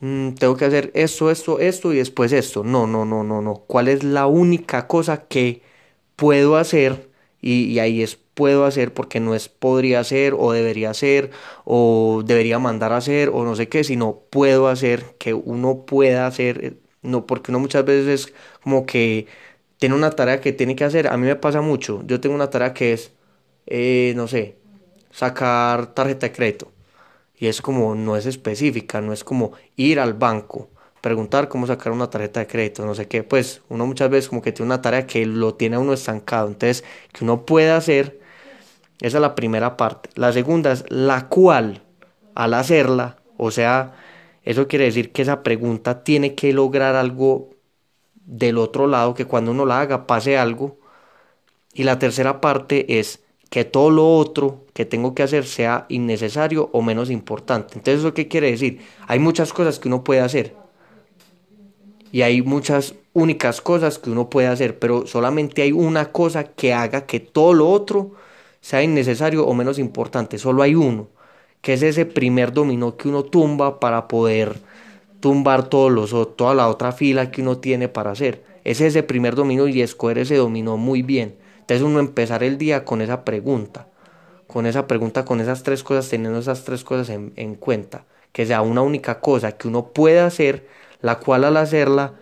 mm, 0.00 0.34
tengo 0.34 0.56
que 0.56 0.64
hacer 0.66 0.90
esto, 0.94 1.30
esto, 1.30 1.58
esto 1.58 1.92
y 1.92 1.98
después 1.98 2.32
esto. 2.32 2.64
No, 2.64 2.86
no, 2.86 3.04
no, 3.04 3.24
no, 3.24 3.42
no. 3.42 3.54
¿Cuál 3.66 3.88
es 3.88 4.04
la 4.04 4.26
única 4.26 4.86
cosa 4.86 5.26
que 5.28 5.62
puedo 6.16 6.56
hacer? 6.56 7.08
Y, 7.40 7.78
ahí 7.78 8.02
es 8.02 8.16
puedo 8.16 8.64
hacer 8.64 8.94
porque 8.94 9.20
no 9.20 9.34
es 9.34 9.48
podría 9.48 10.00
hacer 10.00 10.34
o 10.38 10.52
debería 10.52 10.90
hacer 10.90 11.30
o 11.64 12.22
debería 12.26 12.58
mandar 12.58 12.92
a 12.92 12.98
hacer 12.98 13.30
o 13.30 13.44
no 13.44 13.56
sé 13.56 13.68
qué, 13.68 13.84
sino 13.84 14.20
puedo 14.30 14.68
hacer, 14.68 15.16
que 15.18 15.34
uno 15.34 15.84
pueda 15.86 16.26
hacer, 16.26 16.78
no, 17.02 17.26
porque 17.26 17.50
uno 17.52 17.60
muchas 17.60 17.84
veces 17.84 18.26
es 18.26 18.34
como 18.62 18.86
que 18.86 19.26
tiene 19.78 19.94
una 19.94 20.10
tarea 20.10 20.40
que 20.40 20.52
tiene 20.52 20.76
que 20.76 20.84
hacer. 20.84 21.08
A 21.08 21.16
mí 21.16 21.26
me 21.26 21.36
pasa 21.36 21.60
mucho, 21.60 22.02
yo 22.06 22.20
tengo 22.20 22.34
una 22.34 22.50
tarea 22.50 22.74
que 22.74 22.92
es, 22.92 23.12
eh, 23.66 24.12
no 24.16 24.28
sé, 24.28 24.56
sacar 25.10 25.94
tarjeta 25.94 26.26
de 26.26 26.32
crédito. 26.32 26.72
Y 27.36 27.46
es 27.46 27.62
como, 27.62 27.94
no 27.94 28.16
es 28.16 28.26
específica, 28.26 29.00
no 29.00 29.12
es 29.12 29.24
como 29.24 29.52
ir 29.76 30.00
al 30.00 30.14
banco, 30.14 30.68
preguntar 31.00 31.48
cómo 31.48 31.66
sacar 31.66 31.92
una 31.92 32.10
tarjeta 32.10 32.40
de 32.40 32.46
crédito, 32.48 32.84
no 32.84 32.94
sé 32.94 33.06
qué. 33.06 33.22
Pues 33.22 33.62
uno 33.68 33.86
muchas 33.86 34.10
veces 34.10 34.28
como 34.28 34.42
que 34.42 34.52
tiene 34.52 34.66
una 34.66 34.82
tarea 34.82 35.06
que 35.06 35.24
lo 35.26 35.54
tiene 35.54 35.78
uno 35.78 35.92
estancado. 35.92 36.48
Entonces, 36.48 36.84
que 37.12 37.24
uno 37.24 37.46
pueda 37.46 37.76
hacer 37.76 38.20
Esa 39.00 39.18
es 39.18 39.22
la 39.22 39.34
primera 39.34 39.76
parte. 39.76 40.10
La 40.16 40.32
segunda 40.32 40.72
es 40.72 40.84
la 40.88 41.28
cual 41.28 41.82
al 42.34 42.54
hacerla, 42.54 43.18
o 43.36 43.50
sea, 43.50 43.94
eso 44.44 44.68
quiere 44.68 44.86
decir 44.86 45.12
que 45.12 45.22
esa 45.22 45.42
pregunta 45.42 46.04
tiene 46.04 46.34
que 46.34 46.52
lograr 46.52 46.96
algo 46.96 47.50
del 48.14 48.58
otro 48.58 48.86
lado, 48.86 49.14
que 49.14 49.24
cuando 49.26 49.52
uno 49.52 49.66
la 49.66 49.80
haga 49.80 50.06
pase 50.06 50.38
algo. 50.38 50.78
Y 51.72 51.84
la 51.84 51.98
tercera 51.98 52.40
parte 52.40 52.98
es 52.98 53.20
que 53.50 53.64
todo 53.64 53.90
lo 53.90 54.16
otro 54.16 54.64
que 54.74 54.84
tengo 54.84 55.14
que 55.14 55.22
hacer 55.22 55.46
sea 55.46 55.86
innecesario 55.88 56.68
o 56.72 56.82
menos 56.82 57.10
importante. 57.10 57.74
Entonces, 57.74 58.00
¿eso 58.00 58.14
qué 58.14 58.28
quiere 58.28 58.50
decir? 58.50 58.80
Hay 59.06 59.18
muchas 59.18 59.52
cosas 59.52 59.78
que 59.78 59.88
uno 59.88 60.04
puede 60.04 60.20
hacer. 60.20 60.54
Y 62.12 62.22
hay 62.22 62.42
muchas 62.42 62.94
únicas 63.12 63.60
cosas 63.60 63.98
que 63.98 64.10
uno 64.10 64.30
puede 64.30 64.48
hacer, 64.48 64.78
pero 64.78 65.06
solamente 65.06 65.62
hay 65.62 65.72
una 65.72 66.12
cosa 66.12 66.44
que 66.44 66.72
haga 66.72 67.06
que 67.06 67.20
todo 67.20 67.52
lo 67.52 67.68
otro 67.68 68.12
sea 68.60 68.82
innecesario 68.82 69.46
o 69.46 69.54
menos 69.54 69.78
importante. 69.78 70.38
Solo 70.38 70.62
hay 70.62 70.74
uno, 70.74 71.08
que 71.60 71.74
es 71.74 71.82
ese 71.82 72.06
primer 72.06 72.52
dominó 72.52 72.96
que 72.96 73.08
uno 73.08 73.24
tumba 73.24 73.80
para 73.80 74.08
poder 74.08 74.58
tumbar 75.20 75.68
todos 75.68 75.90
los, 75.90 76.36
toda 76.36 76.54
la 76.54 76.68
otra 76.68 76.92
fila 76.92 77.30
que 77.30 77.42
uno 77.42 77.58
tiene 77.58 77.88
para 77.88 78.12
hacer. 78.12 78.44
Es 78.64 78.80
ese 78.80 79.02
primer 79.02 79.34
dominó 79.34 79.68
y 79.68 79.82
escoger 79.82 80.18
ese 80.18 80.36
dominó 80.36 80.76
muy 80.76 81.02
bien. 81.02 81.36
Entonces 81.68 81.86
uno 81.86 82.00
empezar 82.00 82.42
el 82.42 82.56
día 82.56 82.86
con 82.86 83.02
esa 83.02 83.26
pregunta, 83.26 83.88
con 84.46 84.64
esa 84.64 84.86
pregunta, 84.86 85.26
con 85.26 85.42
esas 85.42 85.62
tres 85.62 85.82
cosas, 85.82 86.08
teniendo 86.08 86.38
esas 86.38 86.64
tres 86.64 86.82
cosas 86.82 87.10
en, 87.10 87.34
en 87.36 87.56
cuenta. 87.56 88.06
Que 88.32 88.46
sea 88.46 88.62
una 88.62 88.80
única 88.80 89.20
cosa 89.20 89.52
que 89.52 89.68
uno 89.68 89.88
pueda 89.88 90.24
hacer, 90.24 90.66
la 91.02 91.18
cual 91.18 91.44
al 91.44 91.58
hacerla, 91.58 92.14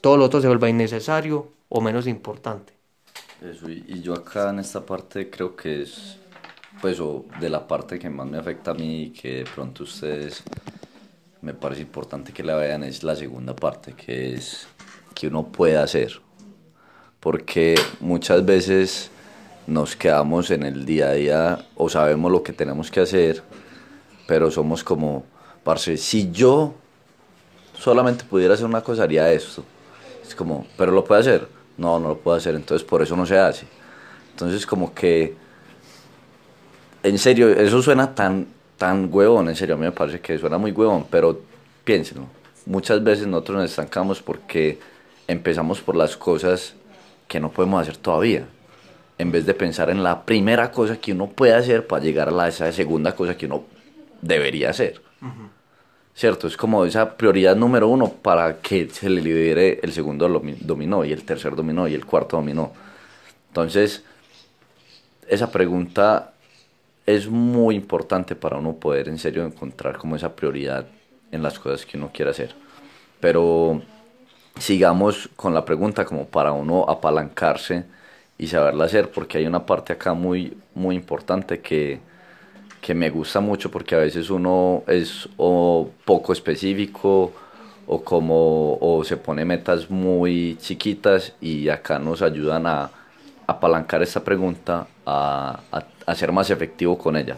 todo 0.00 0.16
lo 0.16 0.24
otro 0.24 0.40
se 0.40 0.46
vuelva 0.46 0.70
innecesario 0.70 1.52
o 1.68 1.82
menos 1.82 2.06
importante. 2.06 2.72
Eso, 3.42 3.68
y, 3.68 4.00
yo 4.00 4.14
acá 4.14 4.48
en 4.48 4.60
esta 4.60 4.86
parte 4.86 5.28
creo 5.28 5.54
que 5.54 5.82
es, 5.82 6.16
pues, 6.80 6.98
o 6.98 7.26
de 7.38 7.50
la 7.50 7.68
parte 7.68 7.98
que 7.98 8.08
más 8.08 8.26
me 8.26 8.38
afecta 8.38 8.70
a 8.70 8.74
mí, 8.74 9.12
que 9.12 9.40
de 9.40 9.44
pronto 9.44 9.82
ustedes 9.84 10.42
me 11.42 11.52
parece 11.52 11.82
importante 11.82 12.32
que 12.32 12.42
la 12.42 12.56
vean, 12.56 12.82
es 12.82 13.02
la 13.02 13.14
segunda 13.14 13.54
parte, 13.54 13.92
que 13.92 14.32
es 14.32 14.66
que 15.14 15.26
uno 15.26 15.48
puede 15.48 15.76
hacer. 15.76 16.24
Porque 17.26 17.74
muchas 17.98 18.46
veces 18.46 19.10
nos 19.66 19.96
quedamos 19.96 20.52
en 20.52 20.62
el 20.62 20.86
día 20.86 21.08
a 21.08 21.12
día 21.14 21.66
o 21.74 21.88
sabemos 21.88 22.30
lo 22.30 22.44
que 22.44 22.52
tenemos 22.52 22.88
que 22.88 23.00
hacer, 23.00 23.42
pero 24.28 24.48
somos 24.48 24.84
como, 24.84 25.24
parce, 25.64 25.96
si 25.96 26.30
yo 26.30 26.74
solamente 27.76 28.22
pudiera 28.22 28.54
hacer 28.54 28.66
una 28.66 28.80
cosa, 28.80 29.02
haría 29.02 29.32
esto. 29.32 29.64
Es 30.24 30.36
como, 30.36 30.68
pero 30.76 30.92
lo 30.92 31.04
puede 31.04 31.20
hacer 31.22 31.56
no, 31.76 31.98
no 31.98 32.10
lo 32.10 32.18
puedo 32.18 32.36
hacer, 32.36 32.54
entonces 32.54 32.86
por 32.86 33.02
eso 33.02 33.16
no 33.16 33.26
se 33.26 33.36
hace. 33.36 33.66
Entonces 34.30 34.64
como 34.64 34.94
que, 34.94 35.34
en 37.02 37.18
serio, 37.18 37.48
eso 37.48 37.82
suena 37.82 38.14
tan, 38.14 38.46
tan 38.76 39.08
huevón, 39.12 39.48
en 39.48 39.56
serio, 39.56 39.74
a 39.74 39.78
mí 39.78 39.84
me 39.84 39.90
parece 39.90 40.20
que 40.20 40.38
suena 40.38 40.58
muy 40.58 40.70
huevón, 40.70 41.06
pero 41.10 41.40
piénsenlo, 41.82 42.26
muchas 42.66 43.02
veces 43.02 43.26
nosotros 43.26 43.58
nos 43.58 43.70
estancamos 43.70 44.22
porque 44.22 44.78
empezamos 45.26 45.80
por 45.80 45.96
las 45.96 46.16
cosas 46.16 46.74
que 47.28 47.40
no 47.40 47.50
podemos 47.50 47.82
hacer 47.82 47.96
todavía, 47.96 48.46
en 49.18 49.32
vez 49.32 49.46
de 49.46 49.54
pensar 49.54 49.90
en 49.90 50.02
la 50.02 50.24
primera 50.24 50.70
cosa 50.70 50.96
que 50.98 51.12
uno 51.12 51.28
puede 51.28 51.54
hacer 51.54 51.86
para 51.86 52.02
llegar 52.02 52.28
a 52.28 52.32
la, 52.32 52.48
esa 52.48 52.70
segunda 52.72 53.14
cosa 53.14 53.36
que 53.36 53.46
uno 53.46 53.64
debería 54.20 54.70
hacer. 54.70 55.00
¿cierto? 56.16 56.46
Es 56.46 56.56
como 56.56 56.84
esa 56.84 57.16
prioridad 57.16 57.54
número 57.54 57.88
uno 57.88 58.10
para 58.10 58.58
que 58.58 58.88
se 58.88 59.10
le 59.10 59.20
libere 59.20 59.80
el 59.82 59.92
segundo 59.92 60.28
dominó 60.60 61.04
y 61.04 61.12
el 61.12 61.24
tercer 61.24 61.54
dominó 61.54 61.86
y 61.86 61.94
el 61.94 62.06
cuarto 62.06 62.38
dominó. 62.38 62.72
Entonces, 63.48 64.02
esa 65.28 65.50
pregunta 65.50 66.32
es 67.04 67.28
muy 67.28 67.74
importante 67.76 68.34
para 68.34 68.56
uno 68.56 68.74
poder 68.74 69.08
en 69.08 69.18
serio 69.18 69.44
encontrar 69.44 69.98
como 69.98 70.16
esa 70.16 70.34
prioridad 70.34 70.86
en 71.30 71.42
las 71.42 71.58
cosas 71.58 71.84
que 71.84 71.98
uno 71.98 72.10
quiere 72.12 72.30
hacer. 72.30 72.54
Pero 73.20 73.82
sigamos 74.58 75.28
con 75.36 75.54
la 75.54 75.64
pregunta 75.64 76.04
como 76.04 76.26
para 76.26 76.52
uno 76.52 76.84
apalancarse 76.88 77.84
y 78.38 78.48
saberla 78.48 78.84
hacer, 78.84 79.10
porque 79.10 79.38
hay 79.38 79.46
una 79.46 79.64
parte 79.64 79.92
acá 79.92 80.14
muy, 80.14 80.56
muy 80.74 80.96
importante 80.96 81.60
que 81.60 82.00
que 82.86 82.94
me 82.94 83.10
gusta 83.10 83.40
mucho 83.40 83.68
porque 83.68 83.96
a 83.96 83.98
veces 83.98 84.30
uno 84.30 84.84
es 84.86 85.28
o 85.38 85.90
poco 86.04 86.32
específico 86.32 87.32
o 87.84 88.04
como 88.04 88.78
o 88.80 89.02
se 89.02 89.16
pone 89.16 89.44
metas 89.44 89.90
muy 89.90 90.56
chiquitas 90.60 91.32
y 91.40 91.68
acá 91.68 91.98
nos 91.98 92.22
ayudan 92.22 92.64
a, 92.68 92.88
apalancar 93.48 94.02
esta 94.04 94.22
pregunta 94.22 94.86
a, 95.04 95.58
a, 96.06 96.14
ser 96.14 96.30
más 96.30 96.50
efectivo 96.50 96.96
con 96.96 97.16
ella. 97.16 97.36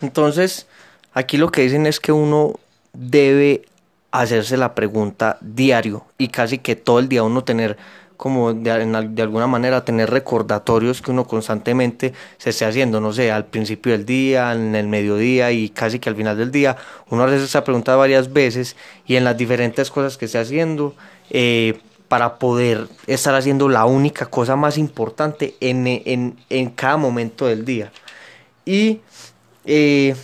Entonces, 0.00 0.66
aquí 1.12 1.36
lo 1.36 1.52
que 1.52 1.62
dicen 1.62 1.86
es 1.86 2.00
que 2.00 2.10
uno 2.10 2.58
debe 2.92 3.62
hacerse 4.12 4.56
la 4.56 4.74
pregunta 4.74 5.38
diario 5.40 6.04
y 6.18 6.28
casi 6.28 6.58
que 6.58 6.76
todo 6.76 6.98
el 6.98 7.08
día 7.08 7.22
uno 7.22 7.42
tener 7.42 7.76
como 8.22 8.54
de, 8.54 8.70
alguna 8.70 9.48
manera 9.48 9.84
tener 9.84 10.08
recordatorios 10.08 11.02
que 11.02 11.10
uno 11.10 11.26
constantemente 11.26 12.12
se 12.38 12.50
esté 12.50 12.64
haciendo, 12.64 13.00
no 13.00 13.12
sé, 13.12 13.32
al 13.32 13.46
principio 13.46 13.90
del 13.90 14.06
día, 14.06 14.52
en 14.52 14.76
el 14.76 14.86
mediodía 14.86 15.50
y 15.50 15.70
casi 15.70 15.98
que 15.98 16.08
al 16.08 16.14
final 16.14 16.38
del 16.38 16.52
día. 16.52 16.76
Uno 17.10 17.24
hace 17.24 17.42
esa 17.42 17.64
pregunta 17.64 17.96
varias 17.96 18.32
veces 18.32 18.76
y 19.08 19.16
en 19.16 19.24
las 19.24 19.36
diferentes 19.36 19.90
cosas 19.90 20.16
que 20.16 20.26
esté 20.26 20.38
haciendo 20.38 20.94
eh, 21.30 21.80
para 22.06 22.38
poder 22.38 22.86
estar 23.08 23.34
haciendo 23.34 23.68
la 23.68 23.86
única 23.86 24.26
cosa 24.26 24.54
más 24.54 24.78
importante 24.78 25.56
en, 25.58 25.88
en, 25.88 26.36
en 26.48 26.70
cada 26.70 26.98
momento 26.98 27.46
del 27.46 27.64
día. 27.64 27.90
Y 28.64 29.00
eh, 29.64 30.14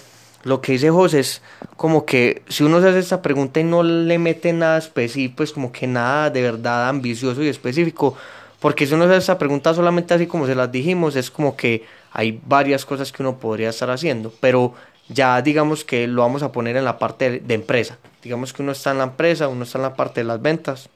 lo 0.49 0.61
que 0.61 0.73
dice 0.73 0.90
José 0.90 1.21
es 1.21 1.43
como 1.76 2.07
que 2.07 2.43
si 2.49 2.64
uno 2.64 2.81
se 2.81 2.88
hace 2.88 2.99
esta 2.99 3.23
pregunta 3.23 3.61
y 3.61 3.64
no 3.64 3.83
le 3.83 4.19
mete 4.19 4.52
nada 4.52 4.78
específico, 4.78 5.37
pues 5.37 5.52
como 5.52 5.71
que 5.71 5.87
nada 5.87 6.31
de 6.31 6.43
verdad 6.43 6.88
ambicioso 6.88 7.43
y 7.43 7.49
específico, 7.49 8.17
porque 8.59 8.87
si 8.87 8.95
uno 8.95 9.05
se 9.05 9.11
hace 9.11 9.19
esta 9.19 9.38
pregunta 9.38 9.75
solamente 9.75 10.14
así 10.14 10.26
como 10.26 10.47
se 10.47 10.55
las 10.55 10.73
dijimos, 10.73 11.17
es 11.17 11.31
como 11.31 11.55
que 11.57 11.85
hay 12.12 12.40
varias 12.47 12.85
cosas 12.87 13.12
que 13.12 13.23
uno 13.23 13.38
podría 13.38 13.69
estar 13.69 13.90
haciendo, 13.90 14.33
pero 14.40 14.75
ya 15.09 15.40
digamos 15.43 15.85
que 15.85 16.07
lo 16.07 16.23
vamos 16.23 16.43
a 16.43 16.50
poner 16.50 16.76
en 16.76 16.85
la 16.85 16.99
parte 16.99 17.40
de, 17.40 17.55
empresa, 17.55 17.99
digamos 18.23 18.52
que 18.52 18.62
uno 18.62 18.73
está 18.73 18.93
en 18.93 18.99
la 18.99 19.05
empresa, 19.05 19.49
uno 19.49 19.64
está 19.64 19.78
en 19.78 19.83
la 19.83 19.95
parte 19.95 20.21
de 20.21 20.25
las 20.25 20.40
ventas, 20.40 20.88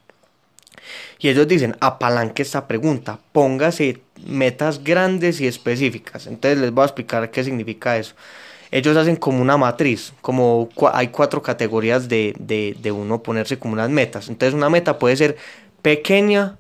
y 1.19 1.29
ellos 1.29 1.47
dicen, 1.47 1.77
apalanque 1.81 2.43
esta 2.43 2.67
pregunta, 2.67 3.19
póngase 3.33 4.01
metas 4.27 4.83
grandes 4.83 5.41
y 5.41 5.47
específicas. 5.47 6.27
Entonces 6.27 6.59
les 6.59 6.73
voy 6.73 6.83
a 6.83 6.87
explicar 6.87 7.31
qué 7.31 7.45
significa 7.45 7.97
eso 7.97 8.17
ellos 8.73 8.97
hacen 8.97 9.17
como 9.17 9.43
una 9.43 9.59
matriz, 9.59 10.15
como 10.23 10.71
hay 10.95 11.09
cuatro 11.09 11.43
categorías 11.43 12.09
de, 12.09 12.35
de, 12.39 12.93
uno 12.93 13.23
ponerse 13.23 13.59
como 13.59 13.75
unas 13.75 13.91
metas. 13.91 14.31
Entonces 14.31 14.55
una 14.55 14.71
meta 14.71 14.99
puede 14.99 15.15
ser 15.15 15.37
pequeña 15.83 16.57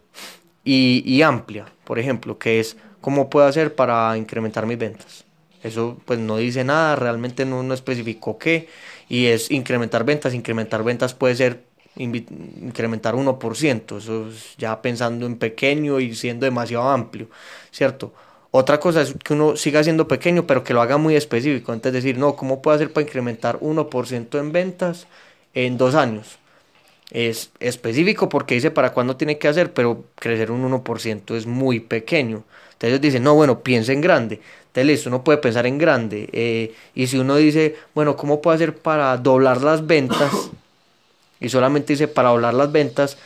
y, 0.62 1.22
amplia, 1.22 1.64
por 1.84 1.98
ejemplo, 1.98 2.38
que 2.38 2.60
es 2.60 2.76
cómo 3.00 3.30
puedo 3.30 3.46
hacer 3.46 3.74
para 3.74 4.16
incrementar 4.18 4.66
mis 4.66 4.76
ventas. 4.76 5.24
Eso 5.62 5.96
pues 6.04 6.18
no 6.18 6.36
dice 6.36 6.64
nada, 6.64 6.96
realmente 6.96 7.46
no, 7.46 7.62
no 7.62 7.72
especificó 7.72 8.36
qué, 8.36 8.68
y 9.08 9.26
es 9.26 9.50
incrementar 9.50 10.04
ventas. 10.04 10.34
Incrementar 10.34 10.84
ventas 10.84 11.14
puede 11.14 11.34
ser 11.34 11.64
incrementar 11.96 13.14
1%, 13.14 13.98
eso 13.98 14.28
es 14.28 14.56
ya 14.56 14.80
pensando 14.80 15.26
en 15.26 15.36
pequeño 15.36 16.00
y 16.00 16.14
siendo 16.14 16.44
demasiado 16.44 16.88
amplio, 16.88 17.28
¿cierto? 17.70 18.14
Otra 18.54 18.78
cosa 18.80 19.00
es 19.00 19.14
que 19.24 19.32
uno 19.32 19.56
siga 19.56 19.82
siendo 19.82 20.06
pequeño, 20.06 20.46
pero 20.46 20.62
que 20.62 20.74
lo 20.74 20.82
haga 20.82 20.98
muy 20.98 21.16
específico. 21.16 21.72
Entonces 21.72 22.04
decir, 22.04 22.18
no, 22.18 22.36
¿cómo 22.36 22.60
puedo 22.60 22.74
hacer 22.74 22.92
para 22.92 23.06
incrementar 23.06 23.58
1% 23.60 24.38
en 24.38 24.52
ventas 24.52 25.06
en 25.54 25.78
dos 25.78 25.94
años? 25.94 26.38
Es 27.10 27.50
específico 27.60 28.28
porque 28.28 28.54
dice 28.54 28.70
para 28.70 28.92
cuándo 28.92 29.16
tiene 29.16 29.38
que 29.38 29.48
hacer, 29.48 29.72
pero 29.72 30.04
crecer 30.16 30.50
un 30.50 30.70
1% 30.70 31.34
es 31.34 31.46
muy 31.46 31.80
pequeño. 31.80 32.44
Entonces 32.74 33.00
dicen, 33.00 33.22
no, 33.22 33.34
bueno, 33.34 33.60
piensa 33.60 33.94
en 33.94 34.02
grande. 34.02 34.40
Entonces 34.66 34.86
listo, 34.86 35.08
uno 35.08 35.24
puede 35.24 35.38
pensar 35.38 35.66
en 35.66 35.78
grande. 35.78 36.28
Eh, 36.32 36.74
y 36.94 37.06
si 37.06 37.16
uno 37.16 37.36
dice, 37.36 37.76
bueno, 37.94 38.16
¿cómo 38.16 38.42
puedo 38.42 38.54
hacer 38.54 38.76
para 38.76 39.16
doblar 39.16 39.62
las 39.62 39.86
ventas? 39.86 40.30
Y 41.40 41.48
solamente 41.48 41.94
dice 41.94 42.06
para 42.06 42.28
doblar 42.28 42.52
las 42.52 42.70
ventas, 42.70 43.16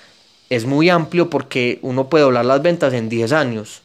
es 0.51 0.67
muy 0.67 0.89
amplio 0.89 1.29
porque 1.31 1.81
uno 1.83 2.09
puede 2.09 2.23
doblar 2.23 2.45
las 2.45 2.63
ventas 2.63 2.95
en 2.95 3.09
10 3.09 3.33
años 3.33 3.83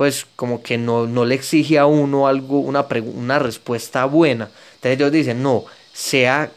pues 0.00 0.26
como 0.34 0.62
que 0.62 0.78
no, 0.78 1.06
no 1.06 1.26
le 1.26 1.34
exige 1.34 1.78
a 1.78 1.84
uno 1.84 2.26
algo, 2.26 2.58
una, 2.60 2.86
una 3.14 3.38
respuesta 3.38 4.06
buena. 4.06 4.48
Entonces 4.76 4.92
ellos 4.92 5.12
dicen, 5.12 5.42
no, 5.42 5.66
sea 5.92 6.50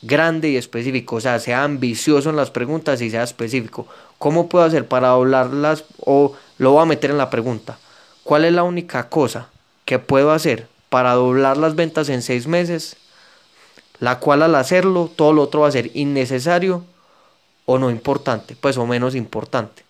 grande 0.00 0.48
y 0.48 0.56
específico, 0.56 1.16
o 1.16 1.20
sea, 1.20 1.38
sea 1.38 1.64
ambicioso 1.64 2.30
en 2.30 2.36
las 2.36 2.50
preguntas 2.50 3.02
y 3.02 3.10
sea 3.10 3.24
específico. 3.24 3.86
¿Cómo 4.16 4.48
puedo 4.48 4.64
hacer 4.64 4.88
para 4.88 5.08
doblarlas 5.08 5.84
o 5.98 6.34
lo 6.56 6.72
voy 6.72 6.82
a 6.82 6.86
meter 6.86 7.10
en 7.10 7.18
la 7.18 7.28
pregunta? 7.28 7.78
¿Cuál 8.24 8.46
es 8.46 8.54
la 8.54 8.62
única 8.62 9.10
cosa 9.10 9.50
que 9.84 9.98
puedo 9.98 10.32
hacer 10.32 10.66
para 10.88 11.12
doblar 11.12 11.58
las 11.58 11.74
ventas 11.74 12.08
en 12.08 12.22
seis 12.22 12.46
meses? 12.46 12.96
La 13.98 14.18
cual 14.18 14.42
al 14.42 14.54
hacerlo, 14.54 15.10
todo 15.14 15.34
lo 15.34 15.42
otro 15.42 15.60
va 15.60 15.68
a 15.68 15.72
ser 15.72 15.90
innecesario 15.92 16.86
o 17.66 17.78
no 17.78 17.90
importante, 17.90 18.56
pues 18.58 18.78
o 18.78 18.86
menos 18.86 19.14
importante. 19.14 19.89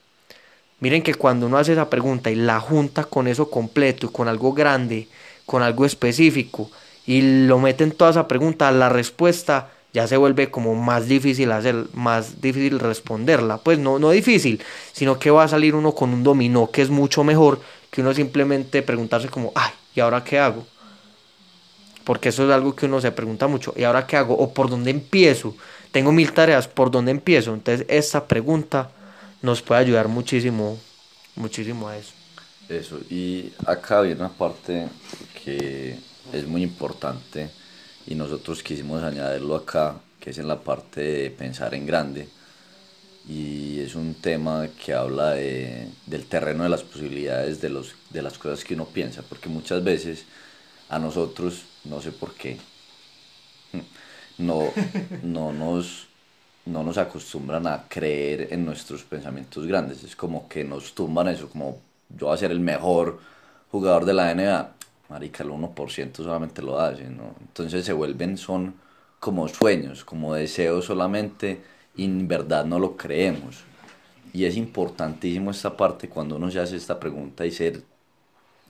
Miren 0.80 1.02
que 1.02 1.14
cuando 1.14 1.46
uno 1.46 1.58
hace 1.58 1.72
esa 1.72 1.90
pregunta 1.90 2.30
y 2.30 2.36
la 2.36 2.58
junta 2.58 3.04
con 3.04 3.28
eso 3.28 3.50
completo 3.50 4.06
y 4.06 4.10
con 4.10 4.28
algo 4.28 4.52
grande, 4.54 5.08
con 5.44 5.62
algo 5.62 5.84
específico, 5.84 6.70
y 7.06 7.46
lo 7.46 7.58
mete 7.58 7.84
en 7.84 7.92
toda 7.92 8.10
esa 8.10 8.26
pregunta, 8.28 8.70
la 8.72 8.88
respuesta 8.88 9.70
ya 9.92 10.06
se 10.06 10.16
vuelve 10.16 10.50
como 10.50 10.74
más 10.74 11.06
difícil 11.06 11.50
hacer, 11.52 11.86
más 11.92 12.40
difícil 12.40 12.78
responderla. 12.78 13.58
Pues 13.58 13.78
no, 13.78 13.98
no 13.98 14.10
difícil, 14.10 14.62
sino 14.92 15.18
que 15.18 15.30
va 15.30 15.44
a 15.44 15.48
salir 15.48 15.74
uno 15.74 15.92
con 15.92 16.14
un 16.14 16.22
dominó 16.22 16.70
que 16.70 16.82
es 16.82 16.90
mucho 16.90 17.24
mejor 17.24 17.60
que 17.90 18.00
uno 18.00 18.14
simplemente 18.14 18.82
preguntarse 18.82 19.28
como, 19.28 19.52
ay, 19.54 19.72
¿y 19.94 20.00
ahora 20.00 20.22
qué 20.22 20.38
hago? 20.38 20.64
Porque 22.04 22.30
eso 22.30 22.44
es 22.44 22.50
algo 22.50 22.74
que 22.74 22.86
uno 22.86 23.00
se 23.00 23.12
pregunta 23.12 23.48
mucho, 23.48 23.74
¿y 23.76 23.82
ahora 23.82 24.06
qué 24.06 24.16
hago? 24.16 24.34
¿O 24.34 24.54
por 24.54 24.70
dónde 24.70 24.90
empiezo? 24.90 25.54
Tengo 25.90 26.12
mil 26.12 26.32
tareas, 26.32 26.68
¿por 26.68 26.90
dónde 26.90 27.10
empiezo? 27.10 27.52
Entonces 27.52 27.84
esta 27.88 28.24
pregunta 28.26 28.90
nos 29.42 29.62
puede 29.62 29.80
ayudar 29.80 30.08
muchísimo, 30.08 30.78
muchísimo 31.36 31.88
a 31.88 31.96
eso. 31.96 32.12
Eso, 32.68 33.00
y 33.10 33.52
acá 33.66 34.00
viene 34.02 34.20
una 34.20 34.28
parte 34.28 34.86
que 35.44 35.98
es 36.32 36.46
muy 36.46 36.62
importante 36.62 37.50
y 38.06 38.14
nosotros 38.14 38.62
quisimos 38.62 39.02
añadirlo 39.02 39.56
acá, 39.56 39.96
que 40.20 40.30
es 40.30 40.38
en 40.38 40.48
la 40.48 40.60
parte 40.60 41.00
de 41.00 41.30
pensar 41.30 41.74
en 41.74 41.86
grande. 41.86 42.28
Y 43.28 43.80
es 43.80 43.94
un 43.94 44.14
tema 44.14 44.68
que 44.84 44.94
habla 44.94 45.30
de, 45.32 45.88
del 46.06 46.26
terreno 46.26 46.64
de 46.64 46.70
las 46.70 46.82
posibilidades 46.82 47.60
de, 47.60 47.68
los, 47.68 47.94
de 48.10 48.22
las 48.22 48.38
cosas 48.38 48.64
que 48.64 48.74
uno 48.74 48.86
piensa, 48.86 49.22
porque 49.22 49.48
muchas 49.48 49.84
veces 49.84 50.24
a 50.88 50.98
nosotros, 50.98 51.62
no 51.84 52.00
sé 52.00 52.12
por 52.12 52.34
qué, 52.34 52.58
no, 54.38 54.72
no, 55.22 55.52
nos, 55.52 56.08
no 56.70 56.82
nos 56.82 56.98
acostumbran 56.98 57.66
a 57.66 57.84
creer 57.88 58.48
en 58.50 58.64
nuestros 58.64 59.02
pensamientos 59.02 59.66
grandes. 59.66 60.04
Es 60.04 60.16
como 60.16 60.48
que 60.48 60.64
nos 60.64 60.94
tumban 60.94 61.28
eso, 61.28 61.48
como 61.48 61.78
yo 62.08 62.26
voy 62.26 62.34
a 62.34 62.38
ser 62.38 62.50
el 62.50 62.60
mejor 62.60 63.20
jugador 63.70 64.04
de 64.04 64.14
la 64.14 64.34
NBA 64.34 64.74
marica, 65.10 65.42
el 65.42 65.50
1% 65.50 66.16
solamente 66.16 66.62
lo 66.62 66.78
hace, 66.80 67.10
¿no? 67.10 67.34
Entonces 67.40 67.84
se 67.84 67.92
vuelven, 67.92 68.38
son 68.38 68.74
como 69.18 69.48
sueños, 69.48 70.04
como 70.04 70.34
deseos 70.34 70.86
solamente, 70.86 71.60
y 71.96 72.04
en 72.04 72.28
verdad 72.28 72.64
no 72.64 72.78
lo 72.78 72.96
creemos. 72.96 73.64
Y 74.32 74.44
es 74.44 74.56
importantísimo 74.56 75.50
esta 75.50 75.76
parte 75.76 76.08
cuando 76.08 76.36
uno 76.36 76.50
se 76.50 76.60
hace 76.60 76.76
esta 76.76 76.98
pregunta 76.98 77.44
y 77.44 77.50
ser 77.50 77.82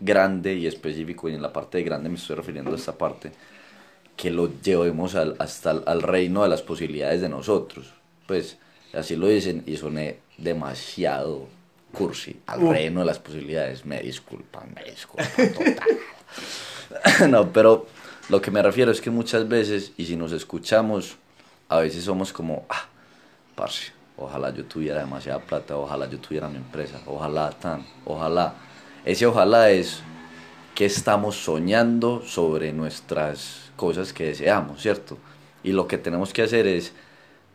grande 0.01 0.55
y 0.55 0.67
específico, 0.67 1.29
y 1.29 1.35
en 1.35 1.43
la 1.43 1.53
parte 1.53 1.79
de 1.79 1.85
grande 1.85 2.09
me 2.09 2.17
estoy 2.17 2.37
refiriendo 2.37 2.73
a 2.73 2.77
esta 2.77 2.97
parte, 2.97 3.33
que 4.21 4.31
lo 4.31 4.51
llevemos 4.61 5.15
al, 5.15 5.35
hasta 5.39 5.71
al 5.71 6.03
reino 6.03 6.43
de 6.43 6.51
las 6.51 6.61
posibilidades 6.61 7.23
de 7.23 7.31
nosotros. 7.31 7.95
Pues 8.27 8.59
así 8.93 9.17
lo 9.17 9.29
dicen 9.29 9.63
y 9.67 9.79
soné 9.79 10.19
demasiado 10.37 11.49
cursi, 11.91 12.39
al 12.47 12.69
reino 12.69 13.01
de 13.01 13.07
las 13.07 13.19
posibilidades. 13.19 13.87
Me 13.87 13.99
disculpan, 14.03 14.75
me 14.75 14.85
disculpan, 14.85 15.53
total. 15.55 17.31
no, 17.31 17.51
pero 17.51 17.87
lo 18.29 18.43
que 18.43 18.51
me 18.51 18.63
refiero 18.63 18.93
es 18.93 19.01
que 19.01 19.09
muchas 19.09 19.49
veces, 19.49 19.93
y 19.97 20.05
si 20.05 20.17
nos 20.17 20.33
escuchamos, 20.33 21.17
a 21.71 21.79
veces 21.79 22.05
somos 22.05 22.31
como, 22.31 22.67
ah, 22.69 22.89
parce, 23.55 23.93
ojalá 24.19 24.53
yo 24.53 24.67
tuviera 24.67 25.01
demasiada 25.01 25.39
plata, 25.39 25.79
ojalá 25.79 26.11
yo 26.11 26.19
tuviera 26.19 26.47
mi 26.51 26.59
empresa, 26.59 27.01
ojalá 27.07 27.51
tan, 27.53 27.87
ojalá. 28.05 28.53
Ese 29.03 29.25
ojalá 29.25 29.71
es 29.71 30.03
que 30.81 30.87
estamos 30.87 31.37
soñando 31.37 32.23
sobre 32.25 32.73
nuestras 32.73 33.71
cosas 33.77 34.15
que 34.15 34.29
deseamos, 34.29 34.81
¿cierto? 34.81 35.19
Y 35.63 35.73
lo 35.73 35.87
que 35.87 35.99
tenemos 35.99 36.33
que 36.33 36.41
hacer 36.41 36.67
es, 36.67 36.95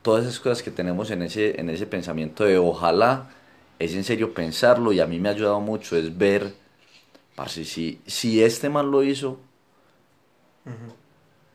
todas 0.04 0.26
esas 0.26 0.40
cosas 0.40 0.62
que 0.62 0.70
tenemos 0.70 1.10
en 1.10 1.24
ese, 1.24 1.60
en 1.60 1.72
ese 1.72 1.88
pensamiento 1.88 2.44
de 2.44 2.60
ojalá, 2.60 3.32
es 3.80 3.96
en 3.96 4.04
serio 4.04 4.36
pensarlo 4.36 4.94
y 4.94 5.00
a 5.00 5.08
mí 5.08 5.18
me 5.20 5.30
ha 5.30 5.32
ayudado 5.32 5.60
mucho 5.60 5.98
es 5.98 6.16
ver 6.16 6.54
Parce, 7.34 7.66
si, 7.66 8.00
si 8.06 8.44
este 8.44 8.70
man 8.70 8.92
lo 8.92 9.02
hizo, 9.02 9.40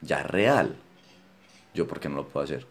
ya 0.00 0.23
es 0.23 0.27
real. 0.27 0.75
Yo, 1.73 1.87
¿por 1.87 2.00
qué 2.00 2.09
no 2.09 2.16
lo 2.16 2.27
puedo 2.27 2.42
hacer? 2.42 2.66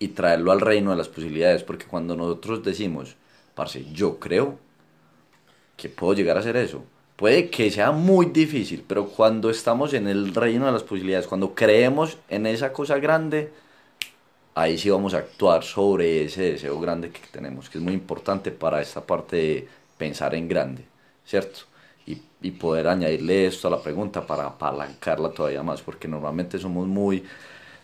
Y 0.00 0.08
traerlo 0.08 0.50
al 0.50 0.60
reino 0.60 0.90
de 0.90 0.96
las 0.96 1.08
posibilidades, 1.08 1.62
porque 1.62 1.86
cuando 1.86 2.16
nosotros 2.16 2.64
decimos, 2.64 3.14
parce, 3.54 3.84
yo 3.92 4.18
creo 4.18 4.58
que 5.76 5.88
puedo 5.88 6.14
llegar 6.14 6.36
a 6.36 6.40
hacer 6.40 6.56
eso, 6.56 6.82
puede 7.18 7.50
que 7.50 7.70
sea 7.72 7.90
muy 7.90 8.26
difícil, 8.26 8.84
pero 8.86 9.08
cuando 9.08 9.50
estamos 9.50 9.92
en 9.92 10.06
el 10.06 10.32
reino 10.34 10.66
de 10.66 10.72
las 10.72 10.84
posibilidades, 10.84 11.26
cuando 11.26 11.52
creemos 11.52 12.18
en 12.28 12.46
esa 12.46 12.72
cosa 12.72 12.98
grande, 13.00 13.50
ahí 14.54 14.78
sí 14.78 14.88
vamos 14.88 15.14
a 15.14 15.18
actuar 15.18 15.64
sobre 15.64 16.24
ese 16.24 16.52
deseo 16.52 16.80
grande 16.80 17.10
que 17.10 17.20
tenemos, 17.32 17.68
que 17.68 17.78
es 17.78 17.84
muy 17.84 17.92
importante 17.94 18.52
para 18.52 18.80
esta 18.80 19.04
parte 19.04 19.36
de 19.36 19.68
pensar 19.98 20.34
en 20.36 20.48
grande, 20.48 20.84
¿cierto? 21.26 21.62
y, 22.40 22.50
poder 22.52 22.86
añadirle 22.86 23.46
esto 23.46 23.66
a 23.66 23.72
la 23.72 23.82
pregunta 23.82 24.24
para 24.26 24.46
apalancarla 24.46 25.30
todavía 25.30 25.62
más, 25.64 25.82
porque 25.82 26.06
normalmente 26.06 26.58
somos 26.58 26.86
muy 26.86 27.24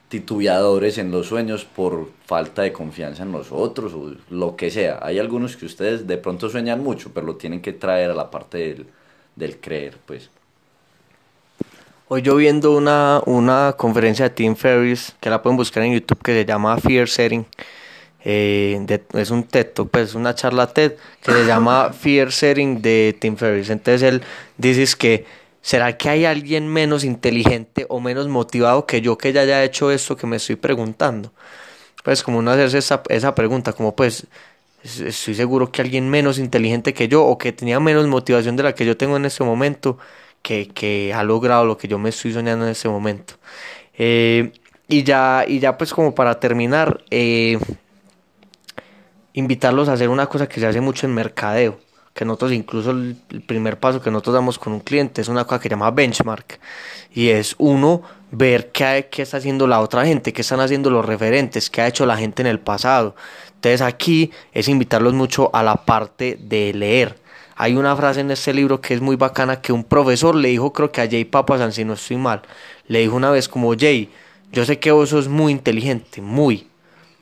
titubeadores 0.09 0.97
en 0.99 1.11
los 1.11 1.27
sueños 1.27 1.65
por 1.65 2.09
falta 2.25 2.63
de 2.63 2.73
confianza 2.73 3.25
en 3.25 3.33
nosotros 3.33 3.93
o 3.95 4.15
lo 4.31 4.55
que 4.55 4.71
sea. 4.71 5.01
Hay 5.03 5.19
algunos 5.19 5.57
que 5.57 5.67
ustedes 5.67 6.07
de 6.07 6.19
pronto 6.19 6.49
sueñan 6.49 6.83
mucho, 6.85 7.11
pero 7.13 7.27
lo 7.27 7.37
tienen 7.37 7.61
que 7.61 7.73
traer 7.73 8.13
a 8.13 8.15
la 8.15 8.31
parte 8.31 8.59
del, 8.59 8.87
del 9.37 9.59
creer, 9.59 9.99
pues. 10.07 10.31
Hoy 12.09 12.23
yo 12.23 12.37
viendo 12.37 12.77
una, 12.77 13.23
una 13.27 13.75
conferencia 13.77 14.29
de 14.29 14.35
Tim 14.35 14.57
Ferriss, 14.57 15.15
que 15.21 15.31
la 15.31 15.43
pueden 15.43 15.57
buscar 15.57 15.83
en 15.83 15.95
YouTube, 15.95 16.23
que 16.23 16.33
se 16.33 16.45
llama 16.45 16.77
Fear 16.77 17.09
Setting, 17.09 17.47
eh, 18.27 19.01
es 19.13 19.31
un 19.31 19.45
TED, 19.45 19.73
pues 19.91 20.15
una 20.15 20.35
charla 20.35 20.67
TED 20.67 20.93
que 21.23 21.33
se 21.33 21.47
llama 21.47 21.93
Fear 21.99 22.33
Setting 22.33 22.81
de 22.81 23.17
Tim 23.21 23.37
Ferriss. 23.37 23.71
Entonces 23.71 24.03
él 24.03 24.23
dice 24.57 24.87
que, 24.99 25.27
¿será 25.61 25.97
que 25.97 26.09
hay 26.09 26.25
alguien 26.25 26.67
menos 26.69 27.05
inteligente 27.05 27.87
o 27.89 28.01
menos 28.01 28.29
motivado 28.29 28.87
que 28.87 29.01
yo 29.03 29.19
que 29.19 29.33
ya 29.33 29.43
haya 29.43 29.63
hecho 29.63 29.91
esto 29.91 30.17
que 30.17 30.27
me 30.27 30.37
estoy 30.37 30.57
preguntando? 30.57 31.33
Pues 32.03 32.23
como 32.23 32.39
uno 32.39 32.51
hacerse 32.51 32.79
esa, 32.79 33.03
esa 33.09 33.35
pregunta, 33.35 33.73
como 33.73 33.95
pues 33.95 34.27
estoy 34.85 35.35
seguro 35.35 35.73
que 35.73 35.83
alguien 35.83 36.09
menos 36.11 36.39
inteligente 36.39 36.95
que 36.95 37.09
yo 37.09 37.25
o 37.25 37.39
que 37.39 37.53
tenía 37.53 37.81
menos 37.81 38.07
motivación 38.07 38.57
de 38.57 38.63
la 38.63 38.75
que 38.75 38.85
yo 38.85 38.97
tengo 38.97 39.17
en 39.17 39.25
este 39.25 39.43
momento, 39.43 39.99
que, 40.43 40.69
que 40.69 41.13
ha 41.15 41.25
logrado 41.25 41.65
lo 41.65 41.79
que 41.79 41.89
yo 41.89 41.99
me 41.99 42.11
estoy 42.11 42.33
soñando 42.33 42.67
en 42.67 42.73
este 42.73 42.89
momento. 42.89 43.35
Eh, 43.99 44.53
y 44.89 45.03
ya, 45.03 45.45
y 45.49 45.59
ya 45.59 45.79
pues 45.79 45.95
como 45.95 46.15
para 46.15 46.39
terminar, 46.39 47.03
eh, 47.11 47.59
invitarlos 49.33 49.89
a 49.89 49.95
hacer 49.95 50.11
una 50.11 50.27
cosa 50.27 50.49
que 50.49 50.61
se 50.61 50.67
hace 50.67 50.81
mucho 50.81 51.07
en 51.07 51.15
mercadeo, 51.15 51.79
que 52.15 52.25
nosotros 52.25 52.53
incluso 52.53 52.93
el, 52.93 53.17
primer 53.47 53.79
paso 53.79 54.01
que 54.01 54.11
nosotros 54.11 54.35
damos 54.35 54.59
con 54.59 54.73
un 54.73 54.81
cliente 54.81 55.21
es 55.21 55.29
una 55.29 55.45
cosa 55.45 55.59
que 55.59 55.65
se 55.65 55.71
llama 55.71 55.91
benchmark 55.91 56.61
y 57.13 57.29
es 57.29 57.57
uno 57.59 58.03
ver 58.31 58.71
qué, 58.71 59.09
está 59.17 59.37
haciendo 59.37 59.67
la 59.67 59.81
otra 59.81 60.07
gente, 60.07 60.33
qué 60.33 60.43
están 60.43 60.61
haciendo 60.61 60.91
los 60.91 61.05
referentes, 61.05 61.69
qué 61.69 61.81
ha 61.83 61.89
hecho 61.89 62.07
la 62.07 62.17
gente 62.17 62.43
en 62.43 62.47
el 62.47 62.61
pasado. 62.61 63.15
Entonces 63.57 63.81
aquí 63.81 64.31
es 64.53 64.69
invitarlos 64.69 65.13
mucho 65.13 65.51
a 65.55 65.63
la 65.63 65.75
parte 65.85 66.39
de 66.41 66.73
leer. 66.73 67.19
Hay 67.57 67.75
una 67.77 67.95
frase 67.97 68.21
en 68.21 68.31
este 68.31 68.53
libro 68.53 68.81
que 68.81 68.95
es 68.95 69.01
muy 69.01 69.17
bacana 69.17 69.61
que 69.61 69.73
un 69.73 69.85
profesor 69.85 70.35
le 70.35 70.49
dijo, 70.49 70.73
creo 70.73 70.91
que 70.91 71.01
a 71.01 71.09
Jay 71.09 71.25
Papasan, 71.25 71.73
si 71.73 71.85
no 71.85 71.95
estoy 71.95 72.17
mal, 72.17 72.43
le 72.87 73.01
dijo 73.01 73.15
una 73.15 73.31
vez 73.31 73.49
como 73.49 73.75
Jay, 73.77 74.11
yo 74.53 74.65
sé 74.65 74.79
que 74.79 74.93
vos 74.93 75.11
sos 75.11 75.29
muy 75.29 75.53
inteligente, 75.53 76.21
muy, 76.21 76.69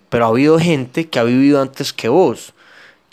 pero 0.08 0.26
ha 0.26 0.28
habido 0.28 0.58
gente 0.58 1.08
que 1.08 1.18
ha 1.18 1.24
vivido 1.24 1.60
antes 1.60 1.92
que 1.92 2.08
vos, 2.08 2.54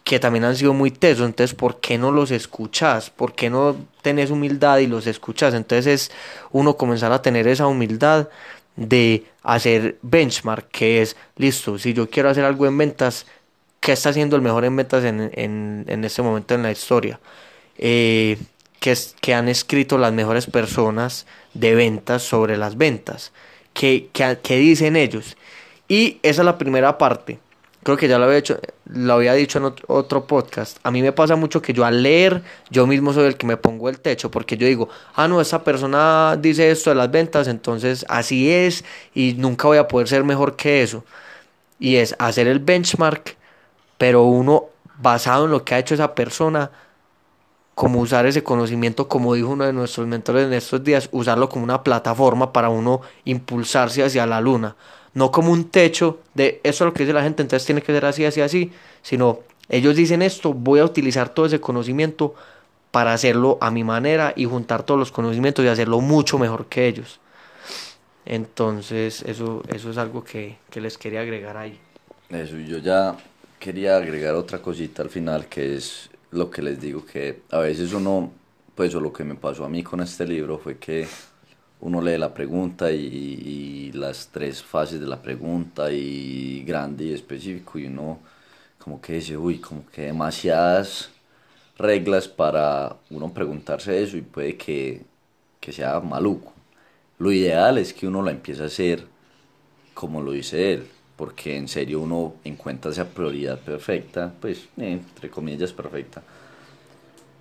que 0.10 0.20
también 0.20 0.44
han 0.44 0.56
sido 0.56 0.74
muy 0.74 0.90
tesos, 0.90 1.24
entonces 1.24 1.56
¿por 1.56 1.80
qué 1.80 2.00
no 2.00 2.12
los 2.12 2.32
escuchas? 2.32 3.12
¿Por 3.12 3.34
qué 3.34 3.52
no 3.52 3.76
tenés 4.02 4.32
humildad 4.32 4.80
y 4.80 4.88
los 4.88 5.06
escuchas? 5.06 5.54
Entonces 5.54 5.86
es 5.86 6.12
uno 6.52 6.78
comenzar 6.78 7.12
a 7.12 7.22
tener 7.22 7.48
esa 7.48 7.68
humildad 7.68 8.28
de 8.76 9.26
hacer 9.44 10.00
benchmark, 10.02 10.68
que 10.72 11.04
es, 11.04 11.16
listo, 11.36 11.78
si 11.78 11.94
yo 11.94 12.10
quiero 12.10 12.28
hacer 12.28 12.44
algo 12.44 12.66
en 12.66 12.76
ventas, 12.76 13.28
¿qué 13.82 13.92
está 13.92 14.10
haciendo 14.10 14.36
el 14.36 14.42
mejor 14.42 14.66
en 14.66 14.78
ventas 14.78 15.04
en, 15.04 15.30
en, 15.36 15.86
en 15.88 16.04
este 16.04 16.24
momento 16.24 16.56
en 16.56 16.64
la 16.64 16.72
historia? 16.72 17.20
Eh, 17.78 18.40
que, 18.80 19.34
han 19.36 19.48
escrito 19.48 20.00
las 20.00 20.12
mejores 20.12 20.48
personas 20.48 21.28
de 21.54 21.76
ventas 21.76 22.24
sobre 22.24 22.58
las 22.58 22.80
ventas. 22.80 23.32
¿Qué, 23.74 24.10
qué, 24.12 24.40
qué 24.42 24.58
dicen 24.58 24.96
ellos? 24.96 25.38
Y 25.88 26.18
esa 26.24 26.42
es 26.42 26.46
la 26.48 26.58
primera 26.58 26.98
parte. 26.98 27.38
Creo 27.84 27.96
que 27.96 28.10
ya 28.10 28.20
lo 28.20 28.26
había, 28.26 28.38
hecho, 28.38 28.60
lo 28.86 29.14
había 29.14 29.34
dicho 29.34 29.58
en 29.58 29.74
otro 29.88 30.28
podcast. 30.28 30.78
A 30.84 30.92
mí 30.92 31.02
me 31.02 31.14
pasa 31.14 31.38
mucho 31.38 31.62
que 31.62 31.72
yo 31.72 31.86
al 31.86 32.04
leer, 32.04 32.44
yo 32.70 32.86
mismo 32.86 33.14
soy 33.14 33.26
el 33.26 33.38
que 33.38 33.48
me 33.48 33.56
pongo 33.56 33.88
el 33.88 34.02
techo, 34.02 34.30
porque 34.30 34.58
yo 34.58 34.68
digo, 34.68 34.90
ah, 35.16 35.30
no, 35.30 35.40
esa 35.40 35.64
persona 35.64 36.38
dice 36.38 36.72
esto 36.72 36.90
de 36.90 36.98
las 36.98 37.10
ventas, 37.10 37.48
entonces 37.48 38.06
así 38.10 38.52
es 38.52 38.84
y 39.14 39.34
nunca 39.38 39.68
voy 39.68 39.78
a 39.78 39.88
poder 39.88 40.10
ser 40.10 40.26
mejor 40.26 40.58
que 40.58 40.84
eso. 40.84 41.06
Y 41.80 41.96
es 41.96 42.16
hacer 42.20 42.48
el 42.48 42.60
benchmark, 42.60 43.38
pero 43.98 44.24
uno 44.24 44.66
basado 44.98 45.46
en 45.46 45.52
lo 45.52 45.64
que 45.64 45.76
ha 45.76 45.80
hecho 45.80 45.94
esa 45.94 46.14
persona, 46.16 46.72
como 47.76 48.02
usar 48.02 48.26
ese 48.26 48.44
conocimiento, 48.44 49.08
como 49.08 49.36
dijo 49.36 49.50
uno 49.50 49.64
de 49.64 49.72
nuestros 49.72 50.06
mentores 50.06 50.48
en 50.48 50.54
estos 50.54 50.84
días, 50.84 51.08
usarlo 51.14 51.48
como 51.48 51.64
una 51.64 51.82
plataforma 51.82 52.52
para 52.52 52.68
uno 52.68 53.00
impulsarse 53.24 54.04
hacia 54.04 54.26
la 54.26 54.42
luna 54.42 54.76
no 55.14 55.32
como 55.32 55.52
un 55.52 55.70
techo 55.70 56.20
de 56.34 56.62
eso 56.64 56.84
es 56.84 56.88
lo 56.88 56.94
que 56.94 57.04
dice 57.04 57.14
la 57.14 57.24
gente, 57.24 57.42
entonces 57.42 57.66
tiene 57.66 57.82
que 57.82 57.94
ser 57.94 58.06
así, 58.06 58.26
así, 58.26 58.42
así, 58.42 58.72
sino 59.02 59.40
Ellos 59.70 59.96
dicen 59.96 60.22
esto, 60.24 60.54
voy 60.54 60.80
a 60.80 60.86
utilizar 60.86 61.30
todo 61.30 61.46
ese 61.46 61.60
conocimiento 61.62 62.36
para 62.92 63.14
hacerlo 63.14 63.58
a 63.62 63.72
mi 63.72 63.84
manera 63.84 64.34
y 64.36 64.46
juntar 64.46 64.84
todos 64.84 65.00
los 65.00 65.12
conocimientos 65.12 65.64
y 65.66 65.68
hacerlo 65.68 66.02
mucho 66.02 66.40
mejor 66.40 66.68
que 66.68 66.88
ellos. 66.88 67.20
Entonces, 68.26 69.24
eso, 69.24 69.64
eso 69.68 69.90
es 69.92 69.98
algo 69.98 70.24
que, 70.24 70.58
que 70.70 70.82
les 70.82 70.98
quería 70.98 71.22
agregar 71.22 71.58
ahí. 71.58 71.80
Eso, 72.30 72.58
yo 72.58 72.78
ya 72.78 73.18
quería 73.60 73.98
agregar 73.98 74.36
otra 74.36 74.62
cosita 74.62 75.02
al 75.02 75.10
final, 75.10 75.48
que 75.48 75.76
es 75.76 76.10
lo 76.32 76.50
que 76.52 76.62
les 76.62 76.80
digo, 76.80 77.06
que 77.06 77.44
a 77.52 77.60
veces 77.60 77.92
uno, 77.94 78.32
pues 78.76 78.94
o 78.96 79.00
lo 79.02 79.12
que 79.12 79.24
me 79.24 79.36
pasó 79.36 79.66
a 79.66 79.70
mí 79.70 79.84
con 79.84 80.02
este 80.02 80.26
libro 80.28 80.60
fue 80.60 80.78
que 80.78 81.08
uno 81.82 82.02
lee 82.02 82.18
la 82.18 82.34
pregunta 82.34 82.92
y, 82.92 83.92
las 83.94 84.30
tres 84.32 84.64
fases 84.64 85.00
de 85.00 85.08
la 85.08 85.22
pregunta 85.22 85.92
y 85.92 86.64
grande 86.64 87.06
y 87.06 87.14
específico 87.14 87.80
y 87.80 87.88
uno 87.88 88.20
como 88.78 89.02
que 89.02 89.14
dice, 89.14 89.36
uy, 89.36 89.58
como 89.58 89.86
que 89.88 90.04
demasiadas 90.04 91.10
reglas 91.78 92.28
para 92.28 92.96
uno 93.10 93.34
preguntarse 93.34 94.02
eso 94.02 94.16
y 94.16 94.22
puede 94.22 94.56
que, 94.56 95.02
que 95.60 95.74
sea 95.74 96.00
maluco. 96.00 96.54
Lo 97.18 97.32
ideal 97.32 97.78
es 97.78 97.94
que 97.94 98.08
uno 98.08 98.22
la 98.22 98.32
empiece 98.32 98.64
a 98.64 98.68
hacer 98.68 99.06
como 99.94 100.22
lo 100.22 100.32
dice 100.32 100.74
él, 100.74 100.88
porque 101.18 101.58
en 101.58 101.68
serio 101.68 102.00
uno 102.00 102.36
encuentra 102.46 102.92
esa 102.92 103.06
prioridad 103.06 103.60
perfecta, 103.60 104.32
pues 104.40 104.70
entre 104.78 105.30
comillas 105.30 105.74
perfecta, 105.74 106.22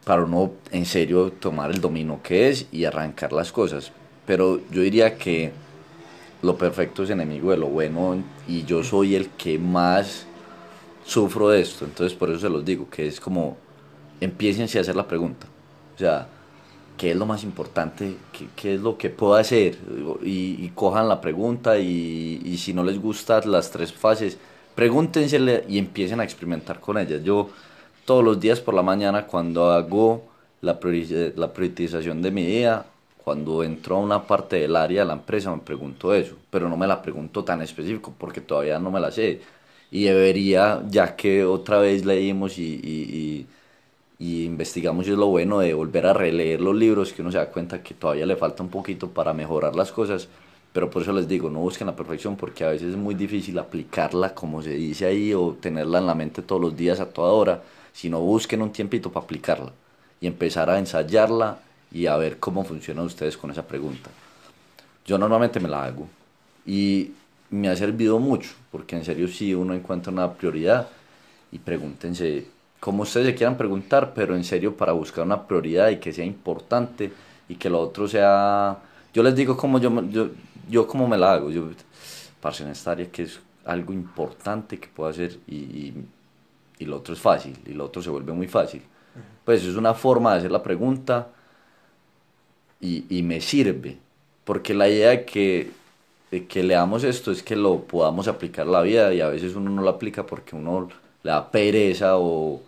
para 0.05 0.25
uno 0.25 0.55
en 0.73 0.85
serio 0.85 1.31
tomar 1.31 1.71
el 1.71 1.81
dominio 1.81 2.21
que 2.21 2.49
es 2.49 2.67
y 2.73 2.85
arrancar 2.85 3.33
las 3.33 3.53
cosas. 3.53 3.93
Pero 4.29 4.61
yo 4.71 4.83
diría 4.83 5.17
que 5.17 5.53
lo 6.43 6.59
perfecto 6.59 7.03
es 7.03 7.09
enemigo 7.09 7.51
de 7.51 7.57
lo 7.57 7.69
bueno 7.69 8.23
y 8.47 8.63
yo 8.65 8.85
soy 8.85 9.15
el 9.15 9.31
que 9.31 9.59
más 9.59 10.27
sufro 11.03 11.49
de 11.49 11.63
esto, 11.63 11.87
entonces 11.87 12.17
por 12.17 12.29
eso 12.29 12.41
se 12.41 12.51
los 12.51 12.63
digo, 12.63 12.91
que 12.91 13.07
es 13.07 13.21
como 13.21 13.57
empiecen 14.21 14.65
a 14.65 14.81
hacer 14.83 14.95
la 14.95 15.09
pregunta. 15.09 15.47
O 15.95 15.99
sea, 15.99 16.29
¿qué 16.99 17.13
es 17.13 17.17
lo 17.17 17.25
más 17.25 17.43
importante? 17.43 18.17
¿Qué, 18.31 18.49
qué 18.55 18.75
es 18.75 18.81
lo 18.83 18.99
que 18.99 19.09
puedo 19.09 19.35
hacer? 19.35 19.79
Y, 20.23 20.63
y 20.63 20.73
cojan 20.75 21.09
la 21.09 21.23
pregunta 21.23 21.79
y, 21.79 22.43
y, 22.45 22.59
si 22.59 22.75
no 22.75 22.85
les 22.85 23.01
gustan 23.01 23.51
las 23.51 23.71
tres 23.71 23.95
fases, 23.95 24.37
pregúntensele 24.75 25.65
y 25.71 25.79
empiecen 25.79 26.21
a 26.21 26.25
experimentar 26.25 26.81
con 26.81 26.99
ellas. 26.99 27.25
Yo 27.25 27.49
todos 28.05 28.23
los 28.23 28.39
días 28.39 28.61
por 28.61 28.75
la 28.75 28.83
mañana 28.83 29.27
cuando 29.27 29.71
hago 29.73 30.25
la, 30.61 30.79
priori 30.79 31.33
la 31.35 31.51
priorización 31.51 32.21
de 32.21 32.31
mi 32.31 32.45
día, 32.45 32.85
cuando 33.29 33.63
entro 33.63 33.97
a 33.97 34.01
una 34.01 34.27
parte 34.27 34.57
del 34.57 34.75
área 34.77 35.03
de 35.03 35.07
la 35.09 35.13
empresa 35.15 35.55
me 35.55 35.61
pregunto 35.63 36.15
eso, 36.15 36.37
pero 36.51 36.69
no 36.69 36.77
me 36.79 36.87
la 36.87 37.03
pregunto 37.03 37.45
tan 37.45 37.61
específico 37.63 38.15
porque 38.19 38.41
todavía 38.41 38.79
no 38.79 38.91
me 38.91 39.01
la 39.01 39.11
sé. 39.11 39.43
Y 39.91 40.05
debería, 40.05 40.83
ya 40.89 41.15
que 41.17 41.45
otra 41.45 41.79
vez 41.79 42.05
leímos 42.07 42.59
y, 42.59 42.81
y 42.83 43.47
y 44.19 44.45
investigamos 44.45 45.07
y 45.07 45.13
es 45.13 45.19
lo 45.19 45.27
bueno 45.29 45.61
de 45.61 45.75
volver 45.75 46.07
a 46.07 46.13
releer 46.13 46.61
los 46.61 46.75
libros, 46.75 47.13
que 47.13 47.23
uno 47.23 47.31
se 47.33 47.39
da 47.39 47.51
cuenta 47.51 47.83
que 47.83 47.95
todavía 47.95 48.27
le 48.27 48.37
falta 48.37 48.63
un 48.63 48.71
poquito 48.71 49.11
para 49.11 49.33
mejorar 49.35 49.77
las 49.77 49.93
cosas, 49.93 50.29
pero 50.73 50.91
por 50.91 51.03
eso 51.03 51.13
les 51.13 51.29
digo, 51.29 51.51
no 51.51 51.61
busquen 51.61 51.87
la 51.87 51.97
perfección 51.97 52.37
porque 52.37 52.65
a 52.65 52.71
veces 52.71 52.91
es 52.91 52.97
muy 52.97 53.15
difícil 53.15 53.59
aplicarla 53.59 54.35
como 54.35 54.63
se 54.63 54.71
dice 54.71 55.07
ahí 55.07 55.35
o 55.35 55.57
tenerla 55.61 55.99
en 55.99 56.07
la 56.07 56.15
mente 56.15 56.43
todos 56.43 56.61
los 56.61 56.77
días 56.77 57.01
a 57.01 57.11
toda 57.13 57.33
hora, 57.33 57.63
sino 57.93 58.21
busquen 58.21 58.63
un 58.63 58.73
tiempito 58.73 59.11
para 59.13 59.25
aplicarla 59.25 59.73
y 60.21 60.27
empezar 60.27 60.71
a 60.71 60.79
ensayarla 60.79 61.59
y 61.91 62.07
a 62.07 62.17
ver 62.17 62.39
cómo 62.39 62.65
funcionan 62.65 63.07
ustedes 63.07 63.37
con 63.37 63.51
esa 63.51 63.67
pregunta. 63.67 64.11
Yo 65.07 65.19
normalmente 65.19 65.61
me 65.61 65.69
la 65.69 65.85
hago 65.85 66.07
y 66.67 67.13
me 67.51 67.69
ha 67.69 67.77
servido 67.77 68.19
mucho, 68.19 68.51
porque 68.71 68.97
en 68.97 69.05
serio 69.05 69.29
si 69.29 69.55
uno 69.55 69.75
encuentra 69.75 70.13
una 70.13 70.33
prioridad 70.33 70.89
y 71.51 71.59
pregúntense 71.59 72.47
como 72.81 73.03
ustedes 73.03 73.27
se 73.27 73.35
quieran 73.35 73.57
preguntar, 73.57 74.13
pero 74.15 74.37
en 74.37 74.45
serio 74.45 74.77
para 74.77 74.93
buscar 74.93 75.25
una 75.25 75.47
prioridad 75.47 75.89
y 75.91 75.97
que 75.97 76.13
sea 76.13 76.25
importante 76.25 77.13
y 77.49 77.57
que 77.57 77.69
lo 77.71 77.81
otro 77.81 78.07
sea... 78.07 78.79
Yo 79.13 79.23
les 79.23 79.35
digo 79.35 79.57
como 79.57 79.81
yo, 79.81 80.05
yo, 80.09 80.29
yo 80.69 80.87
como 80.87 81.09
me 81.09 81.19
la 81.19 81.33
hago, 81.33 81.51
yo, 81.51 81.71
parce 82.41 82.63
en 82.63 82.71
esta 82.71 82.93
área 82.93 83.11
que 83.11 83.23
es 83.23 83.41
algo 83.65 83.93
importante 83.93 84.79
que 84.79 84.89
puedo 84.89 85.11
hacer 85.11 85.39
y, 85.47 85.57
y, 85.57 86.07
y, 86.79 86.85
lo 86.85 86.99
otro 86.99 87.15
es 87.15 87.21
fácil 87.21 87.59
y 87.67 87.73
lo 87.73 87.87
otro 87.87 88.01
se 88.01 88.11
vuelve 88.11 88.33
muy 88.33 88.47
fácil. 88.47 88.83
Pues 89.45 89.65
es 89.65 89.77
una 89.77 89.95
forma 89.95 90.33
de 90.33 90.39
hacer 90.39 90.53
la 90.53 90.63
pregunta 90.63 91.29
y, 92.81 93.05
y 93.09 93.23
me 93.23 93.41
sirve, 93.41 93.99
porque 94.45 94.75
la 94.75 94.89
idea 94.89 95.11
de 95.11 95.25
que, 95.25 95.71
de 96.31 96.47
que 96.47 96.63
leamos 96.63 97.05
esto 97.05 97.33
es 97.33 97.43
que 97.43 97.57
lo 97.57 97.81
podamos 97.81 98.29
aplicar 98.29 98.67
a 98.67 98.71
la 98.71 98.83
vida 98.83 99.13
y 99.15 99.21
a 99.21 99.29
veces 99.29 99.55
uno 99.55 99.71
no 99.71 99.83
lo 99.83 99.91
aplica 99.91 100.25
porque 100.27 100.57
uno 100.57 100.89
le 101.23 101.31
da 101.31 101.51
pereza 101.51 102.19
o, 102.19 102.63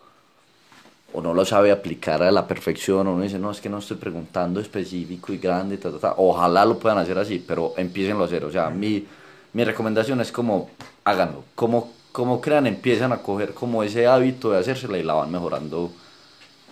o 1.13 1.21
no 1.21 1.35
lo 1.35 1.45
sabe 1.45 1.71
aplicar 1.71 2.23
a 2.23 2.31
la 2.31 2.47
perfección, 2.47 3.07
o 3.07 3.13
uno 3.13 3.23
dice, 3.23 3.39
no, 3.39 3.51
es 3.51 3.61
que 3.61 3.69
no 3.69 3.79
estoy 3.79 3.97
preguntando 3.97 4.61
específico 4.61 5.33
y 5.33 5.39
grande, 5.39 5.79
ta, 5.79 5.91
ta, 5.91 5.99
ta. 5.99 6.15
ojalá 6.17 6.65
lo 6.65 6.79
puedan 6.79 6.99
hacer 6.99 7.19
así, 7.19 7.43
pero 7.47 7.75
empiecen 7.77 8.21
a 8.21 8.25
hacer, 8.25 8.45
o 8.45 8.51
sea, 8.53 8.71
mi, 8.71 9.07
mi 9.53 9.65
recomendación 9.65 10.21
es 10.21 10.33
como, 10.33 10.71
háganlo, 11.05 11.45
como, 11.55 11.93
como 12.13 12.41
crean, 12.41 12.67
empiezan 12.67 13.13
a 13.13 13.19
coger 13.19 13.55
como 13.55 13.83
ese 13.83 14.07
hábito 14.07 14.51
de 14.51 14.59
hacérsela 14.59 14.99
y 14.99 15.03
la 15.03 15.15
van 15.15 15.31
mejorando 15.31 15.91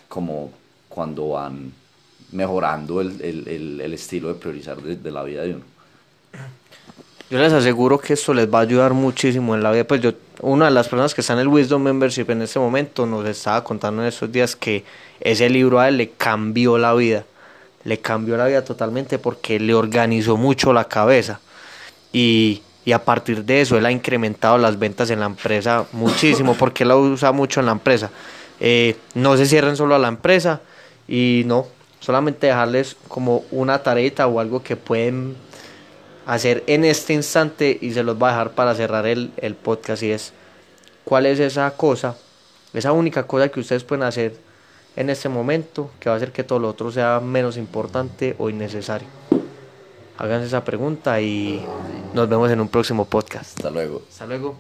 como 0.09 0.51
cuando 0.89 1.31
van 1.31 1.73
mejorando 2.33 3.01
el, 3.01 3.21
el, 3.21 3.81
el, 3.81 3.93
estilo 3.95 4.29
de 4.29 4.35
priorizar 4.35 4.81
de, 4.81 5.11
la 5.11 5.23
vida 5.23 5.43
de 5.43 5.55
uno. 5.55 5.65
Yo 7.31 7.39
les 7.39 7.53
aseguro 7.53 7.99
que 7.99 8.15
esto 8.15 8.33
les 8.33 8.53
va 8.53 8.59
a 8.59 8.63
ayudar 8.63 8.95
muchísimo 8.95 9.55
en 9.55 9.63
la 9.63 9.71
vida. 9.71 9.85
Pues 9.85 10.01
yo, 10.01 10.13
una 10.41 10.67
de 10.67 10.71
las 10.71 10.89
personas 10.89 11.15
que 11.15 11.21
está 11.21 11.35
en 11.35 11.41
el 11.41 11.49
Wisdom 11.49 11.83
Membership 11.83 12.31
en 12.31 12.43
este 12.43 12.59
momento 12.59 13.07
nos 13.07 13.27
estaba 13.27 13.63
contando 13.65 14.03
en 14.03 14.09
estos 14.09 14.31
días 14.31 14.57
que 14.57 14.85
ese 15.21 15.49
libro 15.51 15.81
a 15.81 15.89
él 15.89 15.99
le 15.99 16.11
cambió 16.11 16.79
la 16.79 16.95
vida. 16.95 17.25
Le 17.85 17.99
cambió 17.99 18.37
la 18.37 18.47
vida 18.47 18.65
totalmente 18.65 19.19
porque 19.19 19.61
le 19.61 19.75
organizó 19.75 20.37
mucho 20.37 20.73
la 20.73 20.85
cabeza. 20.85 21.41
Y, 22.13 22.63
y 22.85 22.93
a 22.93 23.05
partir 23.05 23.45
de 23.45 23.61
eso 23.61 23.77
él 23.77 23.85
ha 23.85 23.93
incrementado 23.93 24.57
las 24.57 24.79
ventas 24.79 25.11
en 25.11 25.21
la 25.21 25.27
empresa 25.27 25.87
muchísimo 25.93 26.55
porque 26.55 26.85
él 26.85 26.89
la 26.89 26.97
usa 26.97 27.33
mucho 27.33 27.61
en 27.61 27.67
la 27.67 27.73
empresa. 27.73 28.11
Eh, 28.61 28.97
no 29.15 29.37
se 29.37 29.47
cierren 29.47 29.77
solo 29.77 29.95
a 29.95 29.99
la 29.99 30.09
empresa 30.09 30.63
y 31.07 31.43
no, 31.47 31.67
solamente 32.01 32.47
dejarles 32.47 32.97
como 33.09 33.45
una 33.51 33.83
tareita 33.83 34.27
o 34.27 34.41
algo 34.41 34.63
que 34.63 34.77
pueden 34.77 35.37
hacer 36.27 36.63
en 36.67 36.85
este 36.85 37.15
instante 37.15 37.79
y 37.81 37.93
se 37.93 38.03
los 38.03 38.21
va 38.23 38.29
a 38.29 38.33
dejar 38.33 38.51
para 38.53 38.75
cerrar 38.75 39.07
el, 39.07 39.33
el 39.39 39.55
podcast 39.55 40.03
y 40.03 40.13
es 40.13 40.33
cuál 41.05 41.27
es 41.27 41.41
esa 41.41 41.71
cosa, 41.71 42.17
esa 42.75 42.93
única 42.93 43.27
cosa 43.27 43.49
que 43.49 43.61
ustedes 43.61 43.85
pueden 43.85 44.05
hacer 44.05 44.37
en 44.97 45.11
este 45.11 45.29
momento 45.29 45.91
que 46.01 46.09
va 46.09 46.15
a 46.15 46.17
hacer 46.17 46.33
que 46.33 46.45
todo 46.45 46.59
lo 46.59 46.69
otro 46.69 46.91
sea 46.91 47.21
menos 47.21 47.57
importante 47.57 48.35
o 48.39 48.51
innecesario. 48.51 49.09
Háganse 50.19 50.49
esa 50.49 50.65
pregunta 50.65 51.21
y 51.21 51.65
nos 52.13 52.29
vemos 52.29 52.51
en 52.51 52.61
un 52.61 52.69
próximo 52.69 53.05
podcast. 53.05 53.57
Hasta 53.57 53.71
luego. 53.71 54.03
Hasta 54.09 54.27
luego. 54.27 54.57